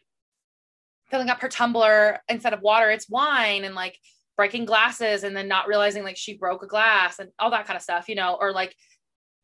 [1.12, 3.98] filling up her tumbler instead of water, it's wine and like
[4.36, 7.78] breaking glasses and then not realizing like she broke a glass and all that kind
[7.78, 8.76] of stuff, you know, or like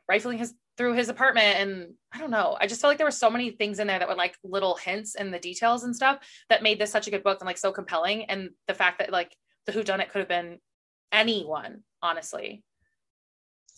[0.10, 2.58] rifling his through his apartment and I don't know.
[2.60, 4.76] I just felt like there were so many things in there that were like little
[4.76, 6.20] hints and the details and stuff
[6.50, 8.26] that made this such a good book and like so compelling.
[8.26, 10.60] And the fact that like the who done it could have been
[11.12, 12.64] anyone, honestly.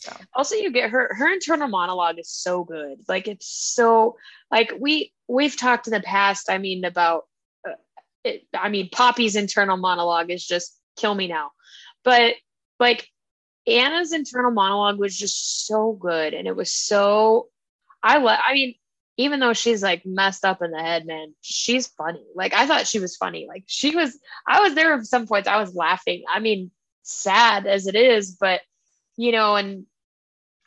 [0.04, 4.18] So also you get her her internal monologue is so good like it's so
[4.52, 7.24] like we we've talked in the past i mean about
[7.66, 7.76] uh,
[8.26, 11.52] it, i mean poppy's internal monologue is just kill me now
[12.04, 12.36] but
[12.82, 13.08] like
[13.68, 17.48] anna's internal monologue was just so good and it was so
[18.02, 18.76] i love i mean
[19.18, 22.26] even though she's like messed up in the head man she's funny.
[22.36, 23.46] Like i thought she was funny.
[23.48, 26.24] Like she was i was there at some points i was laughing.
[26.32, 26.72] I mean
[27.04, 28.62] sad as it is but
[29.18, 29.86] you know and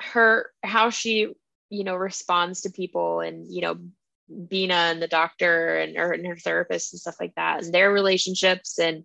[0.00, 1.28] her how she
[1.70, 3.78] you know responds to people and you know
[4.48, 7.92] Bina and the doctor and her, and her therapist and stuff like that and their
[7.92, 8.78] relationships.
[8.78, 8.98] And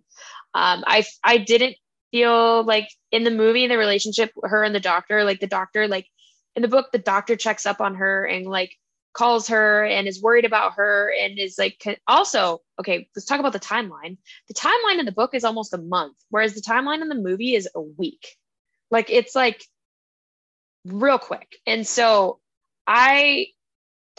[0.54, 1.76] um I I didn't
[2.12, 6.06] feel like in the movie the relationship her and the doctor like the doctor like
[6.54, 8.76] in the book the doctor checks up on her and like
[9.12, 13.52] calls her and is worried about her and is like also okay let's talk about
[13.52, 14.16] the timeline.
[14.48, 17.54] The timeline in the book is almost a month whereas the timeline in the movie
[17.54, 18.26] is a week.
[18.90, 19.62] Like it's like
[20.84, 21.56] real quick.
[21.66, 22.38] And so
[22.86, 23.46] i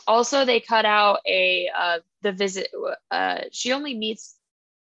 [0.07, 2.69] also they cut out a uh the visit
[3.11, 4.35] uh she only meets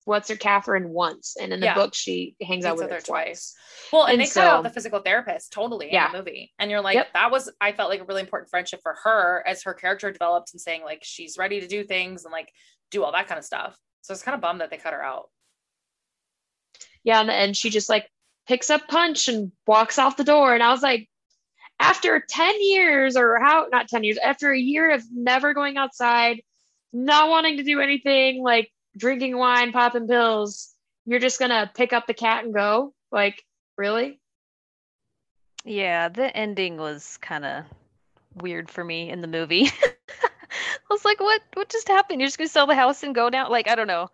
[0.09, 1.74] what's her catherine once and in the Yeah.
[1.74, 3.54] book she hangs out with her twice
[3.92, 6.06] Well, and, And they cut out the physical therapist totally Yeah.
[6.06, 6.52] in the movie.
[6.59, 7.12] And you're like, Yep.
[7.14, 10.52] that was, I felt like a really important friendship for her as her character developed
[10.52, 12.50] and saying like she's ready to do things and like
[12.90, 13.76] do all that kind of stuff.
[14.02, 15.28] So it's kind of bummed that they cut her out.
[17.04, 18.09] yeah and, and she just like
[18.46, 21.09] picks up punch and walks off the door and i was like
[21.80, 26.40] after 10 years or how not 10 years after a year of never going outside
[26.92, 30.74] not wanting to do anything like drinking wine popping pills
[31.07, 33.42] you're just gonna pick up the cat and go like
[33.78, 34.20] really
[35.64, 37.64] Yeah, the ending was kind of
[38.34, 39.66] weird for me in the movie.
[39.82, 42.20] I was like, what what just happened?
[42.20, 43.51] You're just gonna sell the house and go now?
[43.51, 44.09] Like, I don't know.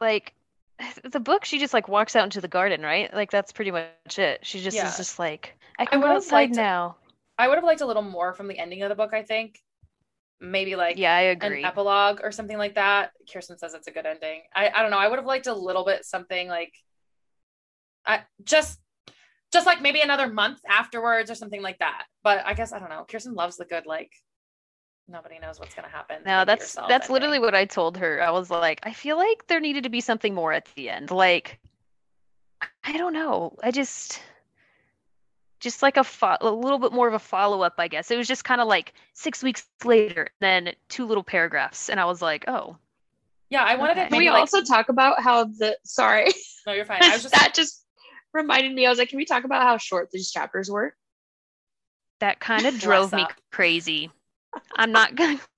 [0.00, 0.32] Like
[1.04, 3.12] the book, she just like walks out into the garden, right?
[3.12, 4.44] Like that's pretty much it.
[4.44, 4.88] She just Yeah.
[4.88, 6.96] is just like, I can go would've outside liked- now.
[7.38, 9.60] I would have liked a little more from the ending of the book, I think.
[10.42, 13.12] Maybe like Yeah, I agree an epilogue or something like that.
[13.32, 14.42] Kearsten says it's a good ending.
[14.54, 14.98] I, I don't know.
[14.98, 16.72] I would have liked a little bit something like
[18.04, 18.80] I just
[19.52, 22.06] just like maybe another month afterwards or something like that.
[22.24, 23.04] But I guess I don't know.
[23.08, 24.10] Kearsten loves the good like
[25.08, 26.22] nobody knows what's gonna happen.
[26.26, 28.20] No, that's yourself that's literally what I told her.
[28.20, 31.12] I was like, I feel like there needed to be something more at the end.
[31.12, 31.60] Like,
[32.82, 33.56] I don't know.
[33.62, 34.20] I just
[35.62, 38.10] just like a, fo- a little bit more of a follow up, I guess.
[38.10, 42.04] It was just kind of like six weeks later, then two little paragraphs, and I
[42.04, 42.76] was like, oh.
[43.48, 44.04] Yeah, I wanted Okay.
[44.04, 44.08] to.
[44.10, 46.26] Can we like- also talk about how the sorry
[46.66, 47.02] No, you're fine.
[47.02, 47.34] I was just.
[47.34, 47.84] that just
[48.34, 48.86] reminded me.
[48.86, 50.94] I was like, can we talk about how short these chapters were?
[52.20, 54.10] That kind of drove me crazy.
[54.76, 55.38] I'm not gonna.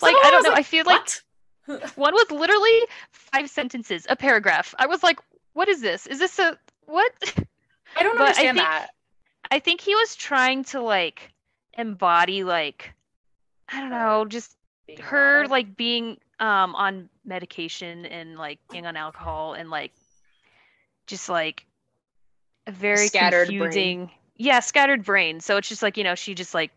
[0.00, 0.52] Like of I don't was know.
[0.54, 1.06] I feel like
[1.96, 2.80] one was literally
[3.12, 4.74] five sentences, a paragraph.
[4.78, 5.18] I was like,
[5.52, 6.06] what is this?
[6.06, 6.56] Is this a
[6.86, 7.12] what?
[7.96, 8.88] I don't but I understand think- that.
[9.50, 11.32] I think he was trying to like
[11.78, 12.92] embody like
[13.68, 18.96] I don't know, just Being her like being um on medication and like being on
[18.96, 19.92] alcohol and like
[21.06, 21.64] just like
[22.66, 23.60] a very Scattered brain.
[23.60, 25.38] confusing yeah scattered brain.
[25.40, 26.72] So it's just like you know she just like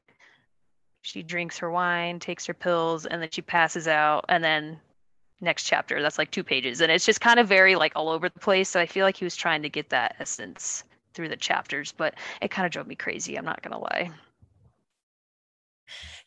[1.01, 4.79] she drinks her wine takes her pills and then she passes out and then
[5.41, 6.81] next chapter that's like two pages.
[6.81, 8.69] And it's just kind of very like all over the place.
[8.69, 10.83] So i feel like he was trying to get that essence
[11.19, 14.09] through the chapters but it kind of drove me crazy i'm not gonna lie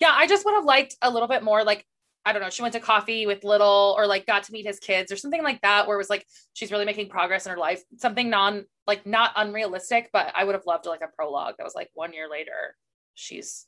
[0.00, 1.86] Yeah, I just would have liked a little bit more like
[2.24, 4.78] I don't know, she went to coffee with little or like got to meet his
[4.78, 7.58] kids or something like that where it was like she's really making progress in her
[7.58, 7.82] life.
[7.98, 11.74] Something non like not unrealistic, but I would have loved like a prologue that was
[11.74, 12.76] like one year later,
[13.14, 13.66] she's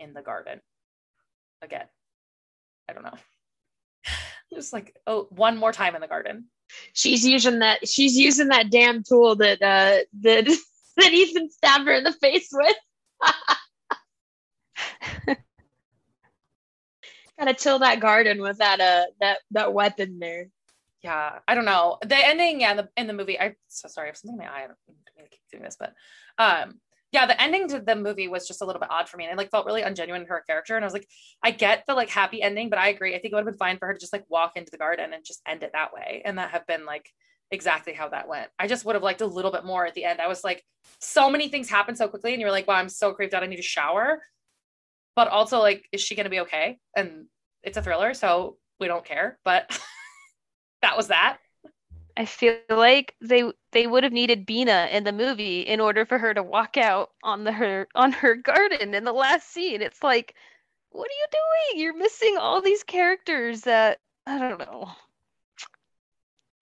[0.00, 0.60] in the garden
[1.60, 1.86] again.
[2.88, 3.18] I don't know.
[4.54, 6.46] Just like oh one more time in the garden.
[6.92, 7.88] She's using that.
[7.88, 10.44] She's using that damn tool that uh that
[10.96, 12.76] that Ethan stabbed her in the face with.
[17.38, 20.48] Gotta till that garden with that uh that that weapon there.
[21.02, 24.06] yeah i don't know the ending yeah in the, in the movie i'm so sorry
[24.06, 25.92] i have something in my eye i don't mean to keep doing this but
[26.38, 26.80] um
[27.12, 29.32] yeah the ending to the movie was just a little bit odd for me and
[29.32, 31.06] it like felt really ungenuine in her character and i was like
[31.42, 33.14] i get the like happy ending but i agree.
[33.14, 34.78] I think it would have been fine for her to just like walk into the
[34.78, 37.08] garden and just end it that way and that have been like
[37.50, 38.48] exactly how that went.
[38.58, 40.20] I just would have liked a little bit more at the end.
[40.20, 40.64] I was like
[41.00, 43.46] so many things happen so quickly and you're like wow i'm so creeped out i
[43.46, 44.22] need to shower.
[45.14, 46.78] But also like is she going to be okay?
[46.96, 47.26] And
[47.62, 49.78] it's a thriller so we don't care but
[50.82, 51.38] that was that
[52.16, 56.18] I feel like they they would have needed Bina in the movie in order for
[56.18, 59.80] her to walk out on the her on her garden in the last scene.
[59.80, 60.34] It's like,
[60.90, 61.82] what are you doing?
[61.82, 64.90] You're missing all these characters that I don't know.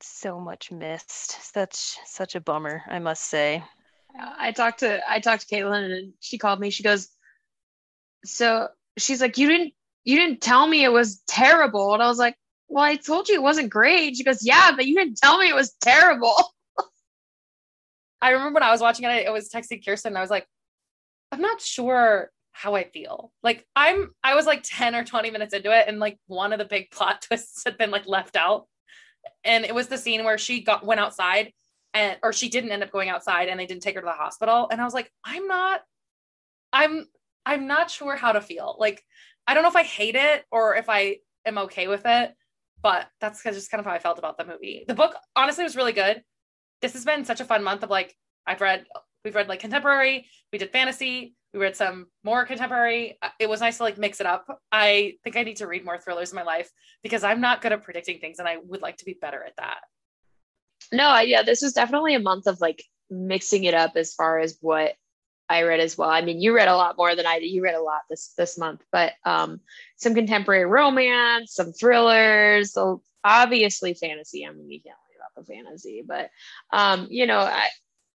[0.01, 1.53] So much missed.
[1.53, 3.63] Such such a bummer, I must say.
[4.19, 6.71] I talked to I talked to Caitlin and she called me.
[6.71, 7.09] She goes,
[8.25, 9.75] so she's like, you didn't
[10.05, 12.37] you didn't tell me it was terrible, and I was like,
[12.71, 14.17] well, I told you it wasn't great.
[14.17, 16.37] She goes, yeah, but you didn't tell me it was terrible.
[18.23, 20.47] I remember when I was watching it, I was texting Kearsten I was like,
[21.33, 23.33] I'm not sure how I feel.
[23.43, 26.61] Like I'm I was like 10 or 20 minutes into it and like one of
[26.61, 28.67] the big plot twists had been like left out.
[29.43, 31.53] And it was the scene where she got went outside
[31.93, 34.13] and or she didn't end up going outside and they didn't take her to the
[34.13, 34.69] hospital.
[34.71, 35.81] And I was like, I'm not
[36.73, 37.07] I'm
[37.45, 38.77] I'm not sure how to feel.
[38.79, 39.03] Like
[39.49, 42.33] I don't know if I hate it or if I am okay with it,
[42.83, 44.85] but that's just kind of how I felt about the movie.
[44.87, 46.23] The book honestly was really good
[46.81, 48.17] this has been such a fun month of like
[48.47, 48.87] I've read
[49.25, 53.19] we've read like contemporary, we did fantasy, we read some more contemporary.
[53.39, 54.47] It was nice to like mix it up.
[54.73, 56.71] I think I need to read more thrillers in my life
[57.03, 59.57] because I'm not good at predicting things and I would like to be better at
[59.59, 59.81] that.
[60.93, 64.57] No, yeah, this was definitely a month of like mixing it up as far as
[64.61, 64.95] what
[65.51, 66.09] I read as well.
[66.09, 67.47] I mean, you read a lot more than I did.
[67.47, 69.61] You read a lot this this month, but um,
[69.97, 74.47] some contemporary romance, some thrillers, so obviously fantasy.
[74.47, 76.31] I mean, you can't leave out the fantasy, but
[76.73, 77.67] um, you know, I,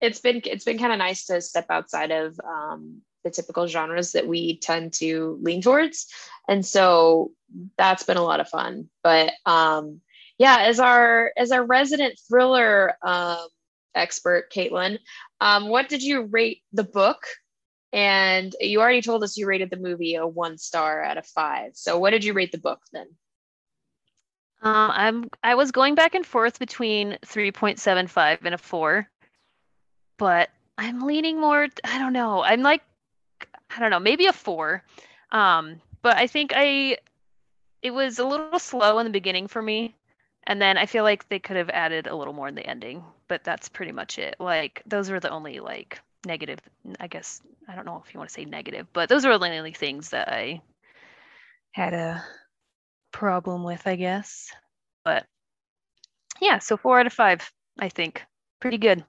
[0.01, 4.13] it's been it's been kind of nice to step outside of um, the typical genres
[4.13, 6.09] that we tend to lean towards,
[6.49, 7.31] and so
[7.79, 8.89] that's been a lot of fun.
[9.05, 10.01] But um,
[10.37, 13.47] yeah, as our as our resident thriller um,
[13.95, 14.99] expert, Caitlin,
[15.41, 17.23] um, what did you rate the book?
[17.93, 21.73] And you already told us you rated the movie a one star out of five.
[21.75, 23.07] So what did you rate the book then?
[24.63, 29.09] Um, I'm I was going back and forth between 3.75 and a 4,
[30.19, 32.43] but I'm leaning more, I don't know.
[32.43, 32.83] I'm like
[33.75, 34.85] I don't know, maybe a 4.
[35.33, 36.99] Um, but I think I
[37.83, 39.95] it was a little slow in the beginning for me,
[40.51, 43.05] and then I feel like they could have added a little more in the ending,
[43.29, 44.35] but that's pretty much it.
[44.41, 46.59] Like those were the only like negative,
[46.99, 47.41] I guess.
[47.69, 50.09] I don't know if you want to say negative, but those were the only things
[50.09, 50.61] that I
[51.71, 52.25] had a
[53.13, 54.51] problem with, I guess.
[55.05, 55.25] But
[56.41, 57.49] yeah, so four out of five,
[57.79, 58.21] I think.
[58.61, 59.05] Pretty good.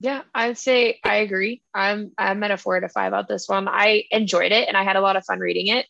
[0.00, 1.60] Yeah, I'd say I agree.
[1.74, 3.68] I'm I'm at a four out of five out this one.
[3.68, 5.84] I enjoyed it and I had a lot of fun reading it.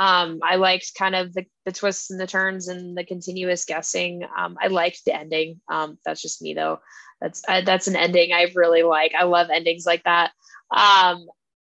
[0.00, 4.22] Um, I liked kind of the, the twists and the turns and the continuous guessing.
[4.34, 5.60] Um, I liked the ending.
[5.68, 6.80] Um, that's just me though.
[7.20, 9.12] That's uh, that's an ending I really like.
[9.14, 10.30] I love endings like that.
[10.74, 11.26] Um,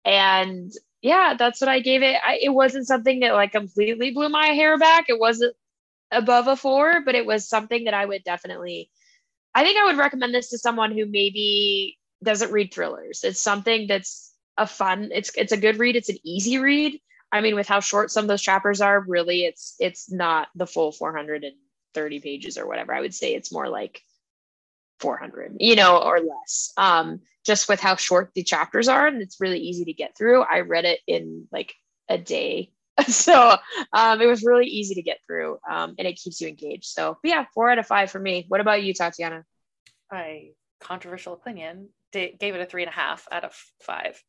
[0.03, 2.17] and yeah, that's what I gave it.
[2.21, 5.05] I, it wasn't something that like completely blew my hair back.
[5.07, 5.55] It wasn't
[6.11, 8.91] above a four, but it was something that I would definitely.
[9.55, 13.23] I think I would recommend this to someone who maybe doesn't read thrillers.
[13.23, 15.11] It's something that's a fun.
[15.13, 15.95] It's it's a good read.
[15.95, 16.99] It's an easy read.
[17.31, 20.67] I mean, with how short some of those chapters are, really, it's it's not the
[20.67, 22.93] full 430 pages or whatever.
[22.93, 24.01] I would say it's more like
[24.99, 26.71] 400, you know, or less.
[26.77, 30.41] Um, just with how short the chapters are, and it's really easy to get through.
[30.41, 31.73] I read it in like
[32.09, 32.71] a day,
[33.07, 33.57] so
[33.93, 36.85] um, it was really easy to get through, um, and it keeps you engaged.
[36.85, 38.45] So, yeah, four out of five for me.
[38.47, 39.43] What about you, Tatyana?
[40.11, 44.21] I controversial opinion gave it a three and a half out of five.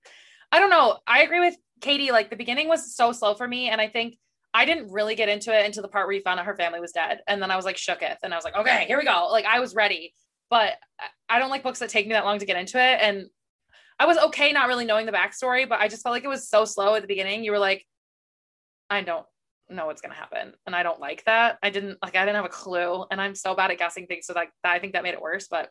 [0.51, 0.99] I don't know.
[1.07, 2.11] I agree with Katie.
[2.11, 4.16] Like the beginning was so slow for me, and I think
[4.55, 6.80] I didn't really get into it until the part where you found out her family
[6.80, 9.05] was dead, and then I was like shooketh, and I was like, okay, here we
[9.05, 9.28] go.
[9.30, 10.14] Like I was ready,
[10.51, 10.72] but
[11.28, 13.26] I don't like books that take me that long to get into it, and
[14.01, 16.49] I was okay not really knowing the backstory, but I just felt like it was
[16.49, 17.44] so slow at the beginning.
[17.44, 17.84] You were like,
[18.88, 19.26] I don't
[19.68, 21.59] know what's gonna happen, and I don't like that.
[21.62, 24.26] I didn't like I didn't have a clue, and I'm so bad at guessing things,
[24.26, 25.46] so like I think that made it worse.
[25.49, 25.68] But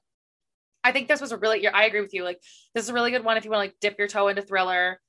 [0.87, 2.23] I think this was a really, I agree with you.
[2.23, 2.39] Like,
[2.73, 4.41] this is a really good one if you want to like dip your toe into
[4.41, 5.01] thriller.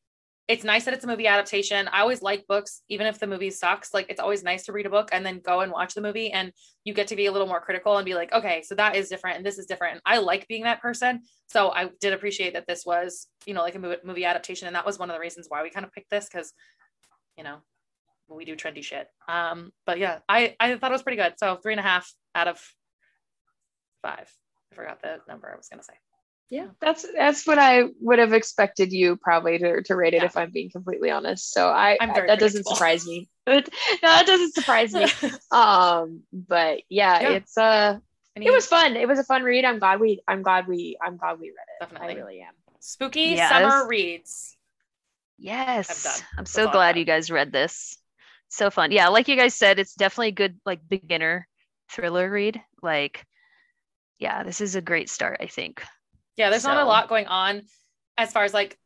[0.48, 1.88] It's nice that it's a movie adaptation.
[1.92, 3.94] I always like books, even if the movie sucks.
[3.94, 6.32] Like, it's always nice to read a book and then go and watch the movie,
[6.32, 6.52] and
[6.84, 9.08] you get to be a little more critical and be like, okay, so that is
[9.08, 9.92] different and this is different.
[9.92, 11.20] And I like being that person.
[11.46, 14.86] So I did appreciate that this was, you know, like a movie adaptation, and that
[14.86, 16.52] was one of the reasons why we kind of picked this because,
[17.36, 17.58] you know,
[18.28, 19.06] we do trendy shit.
[19.28, 21.34] Um, but yeah, I I thought it was pretty good.
[21.36, 22.60] So three and a half out of
[24.02, 24.28] five.
[24.72, 25.94] I forgot the number I was going to say.
[26.50, 30.24] Yeah, that's that's what I would have expected you probably to, to rate it yeah.
[30.24, 31.52] if I'm being completely honest.
[31.52, 33.28] So I, I that doesn't surprise me.
[33.46, 33.60] no,
[34.00, 35.04] that doesn't surprise me.
[35.50, 37.28] um, but yeah, yeah.
[37.28, 37.98] it's uh
[38.34, 38.96] it was fun.
[38.96, 39.66] It was a fun read.
[39.66, 41.80] I'm glad we I'm glad we I'm glad we read it.
[41.80, 42.14] Definitely.
[42.14, 42.54] I really am.
[42.80, 43.50] Spooky yes.
[43.50, 44.56] summer reads.
[45.38, 46.22] Yes.
[46.32, 47.98] I'm, I'm so glad you guys read this.
[48.48, 48.92] So fun.
[48.92, 51.46] Yeah, like you guys said, it's definitely a good like beginner
[51.90, 52.60] thriller read.
[52.82, 53.26] Like
[54.18, 55.82] yeah, this is a great start, I think.
[56.36, 56.72] Yeah, there's so.
[56.72, 57.62] not a lot going on
[58.16, 58.78] as far as like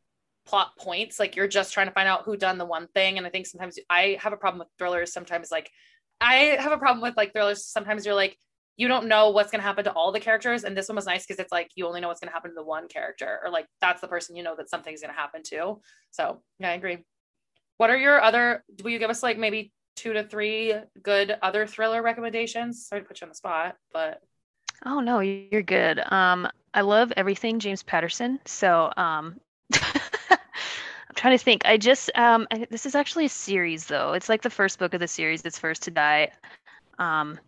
[0.47, 1.19] plot points.
[1.19, 3.19] Like you're just trying to find out who done the one thing.
[3.19, 5.13] And I think sometimes I have a problem with thrillers.
[5.13, 5.71] Sometimes like
[6.21, 7.67] I have a problem with like thrillers.
[7.67, 8.37] Sometimes you're like,
[8.77, 10.65] you don't know what's going to happen to all the characters.
[10.65, 12.51] And this one was nice because it's like you only know what's going to happen
[12.51, 15.21] to the one character, or like that's the person you know that something's going to
[15.21, 15.81] happen to.
[16.11, 16.99] So yeah, I agree.
[17.77, 18.65] What are your other?
[18.83, 22.87] Will you give us like maybe two to three good other thriller recommendations?
[22.87, 24.21] Sorry to put you on the spot, but
[24.85, 26.01] Oh no, you're good.
[26.13, 28.41] Um, I love everything James Patterson.
[28.45, 29.39] So um,
[29.75, 31.63] I'm trying to think.
[31.65, 34.13] I just um, I, this is actually a series though.
[34.15, 35.43] It's like the first book of the series.
[35.45, 36.31] It's First to Die.
[36.99, 37.39] Um,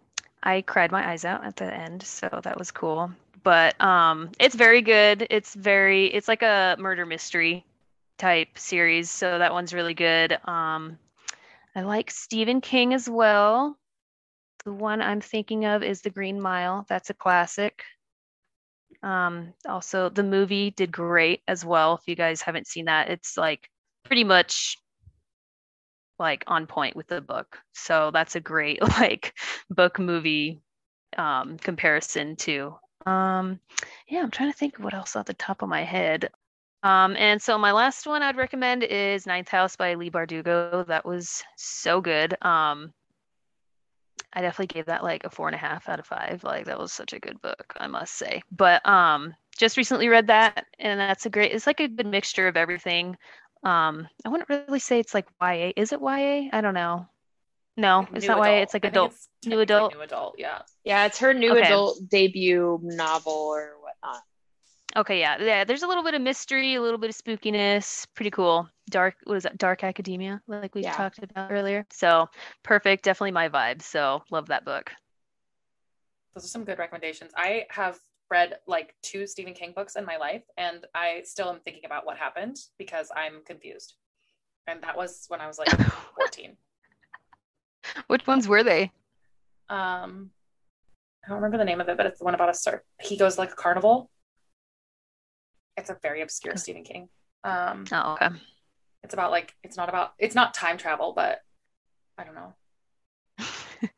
[0.43, 3.11] I cried my eyes out at the end, so that was cool.
[3.43, 5.26] But um, it's very good.
[5.30, 7.64] It's very it's like a murder mystery
[8.18, 10.39] type series, so that one's really good.
[10.47, 10.99] Um,
[11.74, 13.76] I like Stephen King as well.
[14.64, 16.86] The one I'm thinking of is The Green Mile.
[16.88, 17.82] That's a classic.
[19.02, 21.94] Um, also, the movie did great as well.
[21.94, 23.68] If you guys haven't seen that, it's like
[24.04, 24.78] pretty much
[26.18, 27.58] like on point with the book.
[27.72, 29.34] So that's a great like
[29.68, 30.62] book movie
[31.18, 32.74] um, comparison too.
[33.06, 33.60] Um,
[34.08, 36.30] yeah, I'm trying to think of what else off the top of my head.
[36.82, 40.86] Um, and so my last one I'd recommend is Ninth House by Leigh Bardugo.
[40.86, 42.36] That was so good.
[42.42, 42.92] Um,
[44.32, 46.42] I definitely gave that like a four and a half out of five.
[46.42, 48.42] Like that was such a good book, I must say.
[48.50, 51.52] But um, just recently read that, and that's a great.
[51.52, 53.16] It's like a good mixture of everything.
[53.62, 55.72] Um, I wouldn't really say it's like YA.
[55.76, 56.48] Is it YA?
[56.52, 57.06] I don't know.
[57.76, 58.48] No, like it's not adult.
[58.48, 58.62] YA.
[58.62, 59.94] It's like adult, it's new adult.
[59.94, 60.62] New adult, yeah.
[60.84, 61.62] Yeah, it's her new okay.
[61.62, 64.22] adult debut novel or whatnot.
[64.97, 65.64] Okay, yeah, yeah.
[65.64, 68.07] There's a little bit of mystery, a little bit of spookiness.
[68.14, 68.68] Pretty cool.
[68.90, 69.16] Dark.
[69.24, 69.59] What is that?
[69.59, 70.92] Dark academia, like we yeah.
[70.92, 71.84] talked about earlier.
[71.90, 72.28] So
[72.62, 73.03] perfect.
[73.03, 73.82] Definitely my vibe.
[73.82, 74.92] So love that book.
[76.34, 77.32] Those are some good recommendations.
[77.36, 77.99] I have
[78.30, 82.07] read like two Stephen King books in my life, and I still am thinking about
[82.07, 83.95] what happened because I'm confused.
[84.68, 85.70] And that was when I was like
[86.16, 86.57] 14.
[88.07, 88.92] Which ones were they?
[89.68, 90.30] Um,
[91.24, 92.80] I don't remember the name of it, but it's the one about a surf.
[93.01, 94.11] He goes like a carnival
[95.77, 97.09] it's a very obscure Stephen King.
[97.43, 98.29] Um, oh, okay.
[99.03, 101.41] It's about like it's not about it's not time travel, but
[102.16, 102.55] I don't know.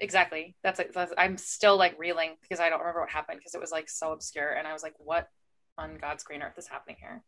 [0.00, 0.54] exactly.
[0.62, 0.94] That's it.
[1.16, 4.12] I'm still like reeling because I don't remember what happened because it was like so
[4.12, 5.28] obscure, and I was like, "What
[5.78, 7.22] on God's green earth is happening here?"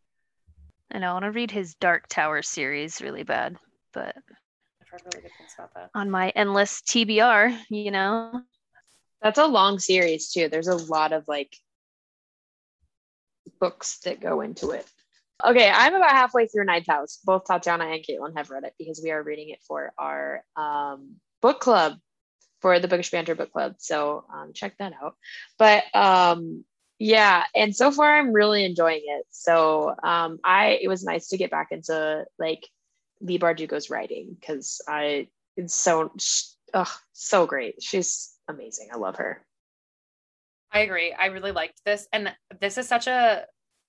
[0.90, 3.56] And I want to read his Dark Tower series really bad,
[3.94, 4.14] but
[4.94, 5.90] heard really good things about that.
[5.94, 8.42] On my endless TBR, you know.
[9.22, 10.48] That's a long series too.
[10.48, 11.56] There's a lot of like
[13.58, 14.86] books that go into it.
[15.44, 17.18] Okay, I'm about halfway through Ninth House.
[17.24, 21.16] Both Tatyana and Caitlin have read it because we are reading it for our um,
[21.42, 21.94] book club
[22.60, 23.74] for the Bookish Banter book club.
[23.78, 25.16] So um, check that out.
[25.58, 26.64] But um,
[26.98, 29.26] yeah, and so far I'm really enjoying it.
[29.30, 32.66] So um, I it was nice to get back into like
[33.20, 36.12] Leigh Bardugo's writing because I it's so
[36.72, 37.82] ugh, so great.
[37.82, 38.88] She's amazing.
[38.92, 39.44] I love her.
[40.74, 41.12] I agree.
[41.12, 42.08] I really liked this.
[42.12, 43.46] And this is such a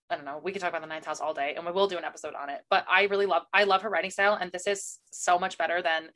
[0.07, 1.87] I don't know, we could talk about the ninth house all day and we will
[1.87, 2.61] do an episode on it.
[2.69, 4.37] But I really love I love her writing style.
[4.39, 6.09] And this is so much better than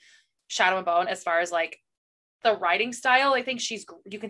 [0.47, 1.79] Shadow and Bone as far as like
[2.43, 3.33] the writing style.
[3.33, 4.29] I think she's you can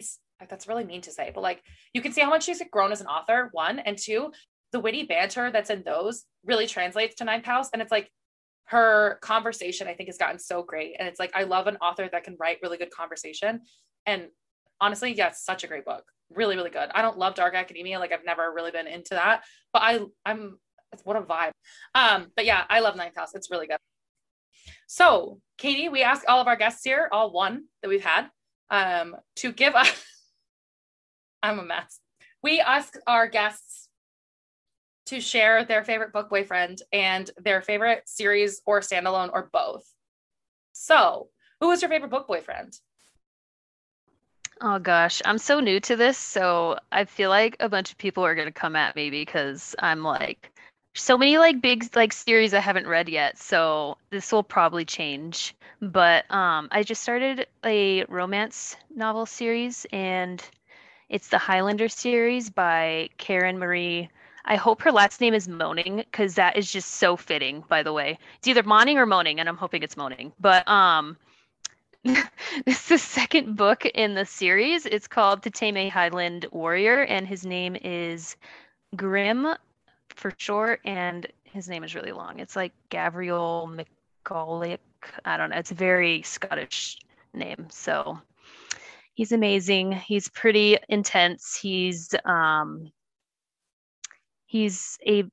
[0.49, 1.61] that's really mean to say, but like
[1.93, 4.31] you can see how much she's grown as an author, one, and two,
[4.71, 7.69] the witty banter that's in those really translates to ninth house.
[7.73, 8.09] And it's like
[8.67, 10.95] her conversation, I think, has gotten so great.
[10.97, 13.59] And it's like I love an author that can write really good conversation.
[14.05, 14.27] And
[14.79, 16.89] honestly, yeah, it's such a great book really really good.
[16.93, 17.99] I don't love dark academia.
[17.99, 20.57] Like i've never really been into that but i i'm
[21.03, 21.51] what a vibe.
[21.95, 23.77] Um but yeah i love ninth house it's really good.
[24.87, 28.27] So katie we ask all of our guests here all one that we've had
[28.69, 30.03] um to give us
[31.43, 31.99] i'm a mess.
[32.41, 33.89] We ask our guests
[35.07, 39.83] to share their favorite book boyfriend and their favorite series or standalone or both.
[40.73, 42.73] So who was your favorite book boyfriend
[44.61, 48.25] Oh gosh, I'm so new to this, so I feel like a bunch of people
[48.25, 50.51] are gonna come at me because I'm like
[50.95, 55.55] so many like big like series I haven't read yet, so this will probably change.
[55.81, 60.43] But um I just started a romance novel series and
[61.07, 64.09] it's the Highlander series by Karen Marie.
[64.45, 67.93] I hope her last name is Moaning because that is just so fitting, by the
[67.93, 68.17] way.
[68.39, 70.33] It's either Moaning or Moaning, and I'm hoping it's Moaning.
[70.39, 71.17] But um
[72.05, 74.85] this is the second book in the series.
[74.85, 78.37] It's called To Tame Highland Warrior, and his name is
[78.95, 79.47] Grimm
[80.15, 82.39] for short, and his name is really long.
[82.39, 83.69] It's like Gabriel
[84.25, 84.79] McCulloch.
[85.25, 85.57] I don't know.
[85.57, 86.99] It's a very Scottish
[87.33, 87.67] name.
[87.69, 88.17] So
[89.13, 89.91] he's amazing.
[89.91, 91.59] He's pretty intense.
[91.61, 92.93] He's um
[94.45, 95.25] he's a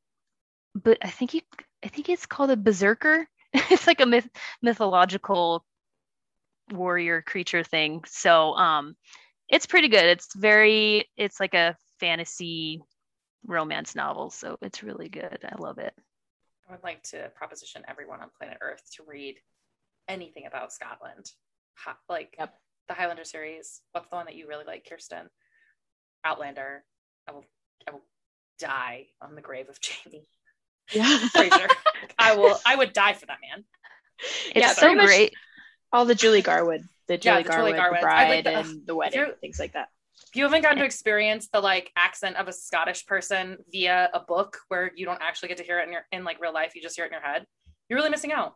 [0.74, 1.44] but I think he
[1.84, 3.28] I think it's called a berserker.
[3.52, 4.28] it's like a myth
[4.62, 5.64] mythological
[6.70, 8.02] warrior creature thing.
[8.06, 8.96] So um
[9.48, 10.04] it's pretty good.
[10.04, 12.82] It's very it's like a fantasy
[13.46, 15.38] romance novel, so it's really good.
[15.44, 15.94] I love it.
[16.68, 19.36] I would like to proposition everyone on planet Earth to read
[20.08, 21.30] anything about Scotland.
[22.08, 22.54] like yep.
[22.88, 23.82] the Highlander series.
[23.92, 25.28] What's the one that you really like, Kearsten?
[26.24, 26.84] Outlander.
[27.28, 27.44] I will
[27.88, 28.02] I will
[28.58, 30.28] die on the grave of Jamie.
[30.92, 31.28] Yeah.
[32.18, 33.64] I will I would die for that man.
[34.46, 35.34] It's yeah, so great
[35.92, 38.86] all the Julie Garwood, the Julie, yeah, the Garwood, Julie the bride, like the, and
[38.86, 39.88] the wedding, things like that.
[40.28, 44.20] If you haven't gotten to experience the like accent of a Scottish person via a
[44.20, 46.74] book where you don't actually get to hear it in your in like real life,
[46.74, 47.46] you just hear it in your head,
[47.88, 48.54] you're really missing out.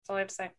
[0.00, 0.50] That's all I have to say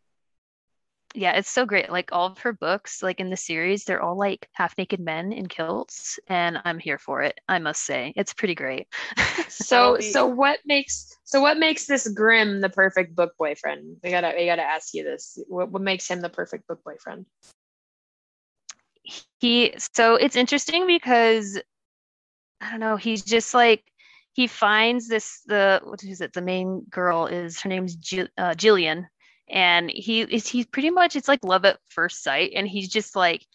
[1.15, 1.89] yeah, it's so great.
[1.89, 5.33] Like all of her books, like in the series, they're all like half naked men
[5.33, 7.39] in kilts, and I'm here for it.
[7.47, 8.87] I must say, it's pretty great.
[9.47, 13.97] so, so what makes so what makes this Grimm the perfect book boyfriend?
[14.03, 15.39] We gotta we gotta ask you this.
[15.47, 17.25] What what makes him the perfect book boyfriend?
[19.39, 21.59] He so it's interesting because
[22.61, 22.97] I don't know.
[22.97, 23.83] He's just like
[24.33, 26.33] he finds this the what is it?
[26.33, 29.07] The main girl is her name's Jill, uh, Jillian
[29.49, 33.15] and he is he's pretty much it's like love at first sight and he's just
[33.15, 33.45] like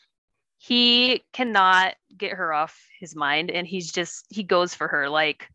[0.59, 5.49] he cannot get her off his mind and he's just he goes for her like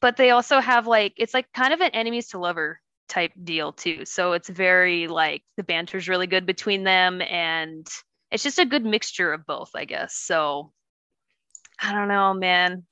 [0.00, 3.72] but they also have like it's like kind of an enemies to lover type deal
[3.72, 7.86] too so it's very like the banter's really good between them and
[8.30, 10.72] it's just a good mixture of both i guess so
[11.80, 12.84] i don't know man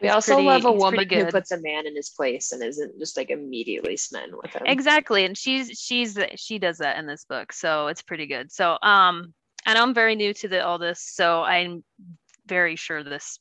[0.00, 2.98] we also pretty, love a woman who puts a man in his place and isn't
[2.98, 4.62] just like immediately smitten with him.
[4.66, 5.24] Exactly.
[5.24, 7.52] And she's she's she does that in this book.
[7.52, 8.52] So it's pretty good.
[8.52, 9.34] So um
[9.66, 11.82] and I'm very new to the all this, so I'm
[12.46, 13.38] very sure this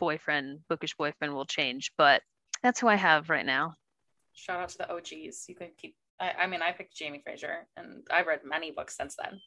[0.00, 2.22] boyfriend, bookish boyfriend will change, but
[2.62, 3.74] that's who I have right now.
[4.34, 5.44] Shout out to the OGs.
[5.48, 8.96] You can keep I, I mean I picked Jamie Fraser and I've read many books
[8.96, 9.40] since then.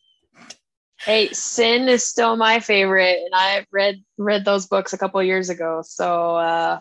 [0.99, 5.49] Hey, Sin is still my favorite, and I read read those books a couple years
[5.49, 5.81] ago.
[5.85, 6.79] So uh,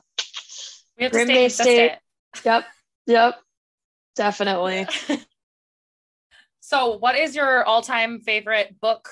[0.96, 1.92] we have to stay State.
[2.44, 2.64] Yep,
[3.06, 3.34] yep,
[4.16, 4.86] definitely.
[6.60, 9.08] so, what is your all time favorite book,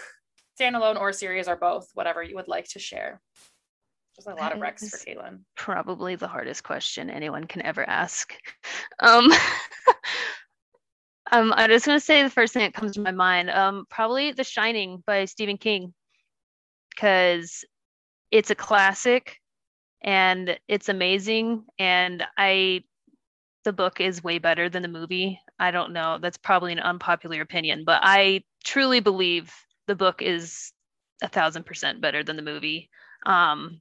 [0.61, 1.89] standalone or series, or both?
[1.95, 3.21] Whatever you would like to share.
[4.17, 5.41] There's a lot of Rex for Caitlin.
[5.57, 8.35] Probably the hardest question anyone can ever ask.
[9.01, 9.33] Um,
[11.33, 13.49] Um, I'm just gonna say the first thing that comes to my mind.
[13.49, 15.95] Um, probably The Shining by Stephen King,
[16.91, 17.65] because
[18.31, 19.41] it's a classic,
[20.03, 21.65] and it's amazing.
[21.79, 22.85] And I,
[23.65, 25.41] the book is way better than the movie.
[25.59, 26.19] I don't know.
[26.21, 29.55] That's probably an unpopular opinion, but I truly believe
[29.87, 30.73] the book is
[31.23, 32.91] a thousand percent better than the movie.
[33.25, 33.81] Um,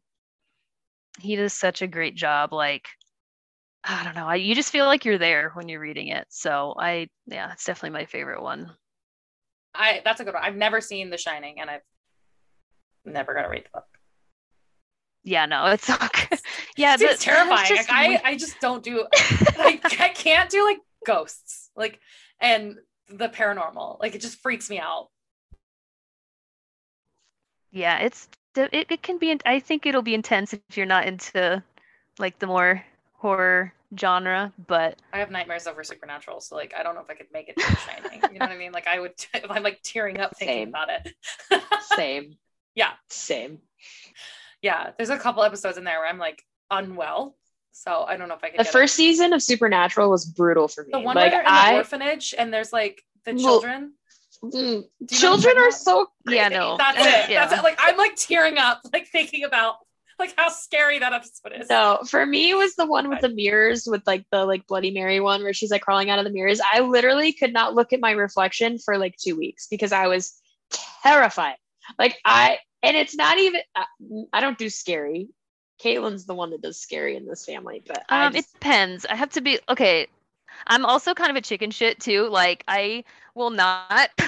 [1.20, 2.54] he does such a great job.
[2.54, 2.88] Like
[3.84, 4.28] I don't know.
[4.28, 6.28] I, you just feel like you're there when you're reading it.
[6.30, 8.72] So I, yeah, it's definitely my favorite one.
[9.74, 10.44] I that's a good one.
[10.44, 11.82] I've never seen The Shining, and I've
[13.06, 13.86] never gonna read the book.
[15.24, 16.38] Yeah, no, it's okay.
[16.78, 17.76] yeah, it's terrifying.
[17.76, 19.06] Like, I, I just don't do.
[19.16, 22.00] I, I can't do like ghosts, like
[22.40, 22.76] and
[23.08, 24.00] the paranormal.
[24.00, 25.08] Like it just freaks me out.
[27.72, 29.40] Yeah, it's it, it can be.
[29.46, 31.64] I think it'll be intense if you're not into
[32.20, 32.84] like the more
[33.22, 37.14] horror genre, but I have nightmares over supernatural, so like I don't know if I
[37.14, 38.20] could make it to Shining.
[38.34, 38.72] You know what I mean?
[38.72, 39.14] Like I would,
[39.50, 40.70] I'm like tearing up thinking Same.
[40.70, 41.14] about it.
[41.96, 42.38] Same.
[42.74, 42.92] Yeah.
[43.10, 43.60] Same.
[44.64, 47.36] Yeah, there's a couple episodes in there where I'm like unwell,
[47.72, 48.60] so I don't know if I could.
[48.60, 48.98] The first it.
[48.98, 50.90] season of Supernatural was brutal for me.
[50.92, 53.94] The one like, where they're in the orphanage and there's like the children.
[54.44, 56.38] Mm, children are so crazy.
[56.40, 57.46] yeah no that's it yeah.
[57.46, 59.76] that's it like i'm like tearing up like thinking about
[60.22, 61.70] like how scary that episode is.
[61.70, 64.92] No, for me it was the one with the mirrors with like the like Bloody
[64.92, 66.62] Mary one where she's like crawling out of the mirrors.
[66.62, 70.34] I literally could not look at my reflection for like two weeks because I was
[71.04, 71.58] terrified.
[72.00, 73.62] Like I and it's not even
[74.32, 75.30] I don't do scary.
[75.84, 78.50] Caitlin's the one that does scary in this family, but um, just...
[78.50, 79.06] it depends.
[79.08, 80.08] I have to be okay.
[80.68, 82.28] I'm also kind of a chicken shit too.
[82.30, 83.04] Like I
[83.36, 84.10] will not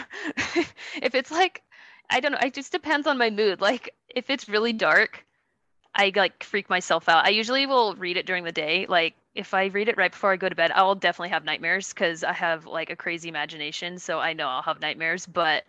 [1.02, 1.62] if it's like
[2.10, 2.40] I don't know.
[2.42, 3.62] It just depends on my mood.
[3.62, 5.26] Like if it's really dark,
[5.96, 7.26] I like freak myself out.
[7.26, 8.86] I usually will read it during the day.
[8.88, 11.94] Like if I read it right before I go to bed, I'll definitely have nightmares
[11.94, 14.00] because I have like a crazy imagination.
[14.00, 15.26] So I know I'll have nightmares.
[15.26, 15.64] But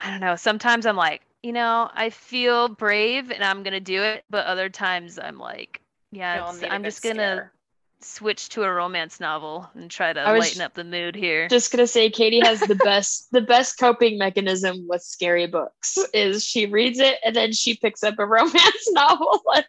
[0.00, 0.36] I don't know.
[0.36, 4.24] Sometimes I'm like, you know, I feel brave and I'm gonna do it.
[4.30, 5.80] But other times I'm like,
[6.12, 7.52] yeah, I'm just gonna scare
[8.00, 11.48] switch to a romance novel and try to lighten up the mood here.
[11.48, 16.44] Just gonna say Katie has the best the best coping mechanism with scary books is
[16.44, 19.66] she reads it and then she picks up a romance novel and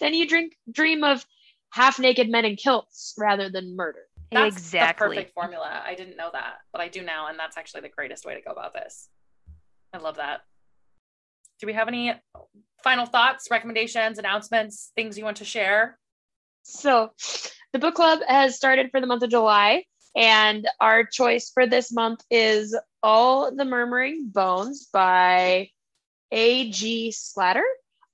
[0.00, 1.24] then you drink dream of
[1.70, 4.02] half naked men in kilts rather than murder.
[4.30, 5.08] That's exactly.
[5.08, 5.82] the perfect formula.
[5.84, 8.40] I didn't know that, but I do now, and that's actually the greatest way to
[8.40, 9.08] go about this.
[9.92, 10.40] I love that.
[11.60, 12.14] Do we have any
[12.82, 15.98] final thoughts, recommendations, announcements, things you want to share?
[16.62, 17.10] So,
[17.72, 19.84] the book club has started for the month of July,
[20.14, 25.70] and our choice for this month is All the Murmuring Bones by
[26.30, 27.12] A.G.
[27.12, 27.64] Slatter.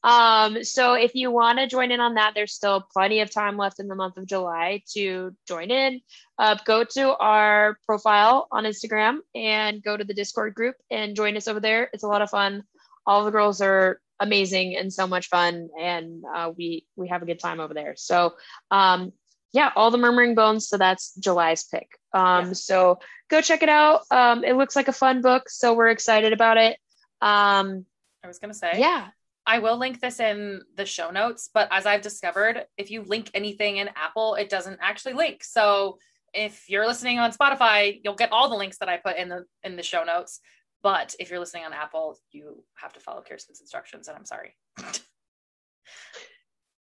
[0.04, 3.56] Um, so if you want to join in on that, there's still plenty of time
[3.56, 6.00] left in the month of July to join in.
[6.38, 11.36] Uh, go to our profile on Instagram and go to the Discord group and join
[11.36, 11.90] us over there.
[11.92, 12.62] It's a lot of fun.
[13.06, 17.26] All the girls are amazing and so much fun and uh, we we have a
[17.26, 18.34] good time over there so
[18.70, 19.12] um
[19.52, 22.52] yeah all the murmuring bones so that's july's pick um yeah.
[22.52, 22.98] so
[23.30, 26.56] go check it out um it looks like a fun book so we're excited about
[26.56, 26.76] it
[27.20, 27.84] um
[28.24, 29.08] i was gonna say yeah
[29.48, 33.30] I will link this in the show notes, but as I've discovered, if you link
[33.32, 35.42] anything in Apple, it doesn't actually link.
[35.42, 35.98] So
[36.34, 39.46] if you're listening on Spotify, you'll get all the links that I put in the
[39.64, 40.40] in the show notes.
[40.82, 44.54] But if you're listening on Apple, you have to follow Kearsten's instructions, and I'm sorry.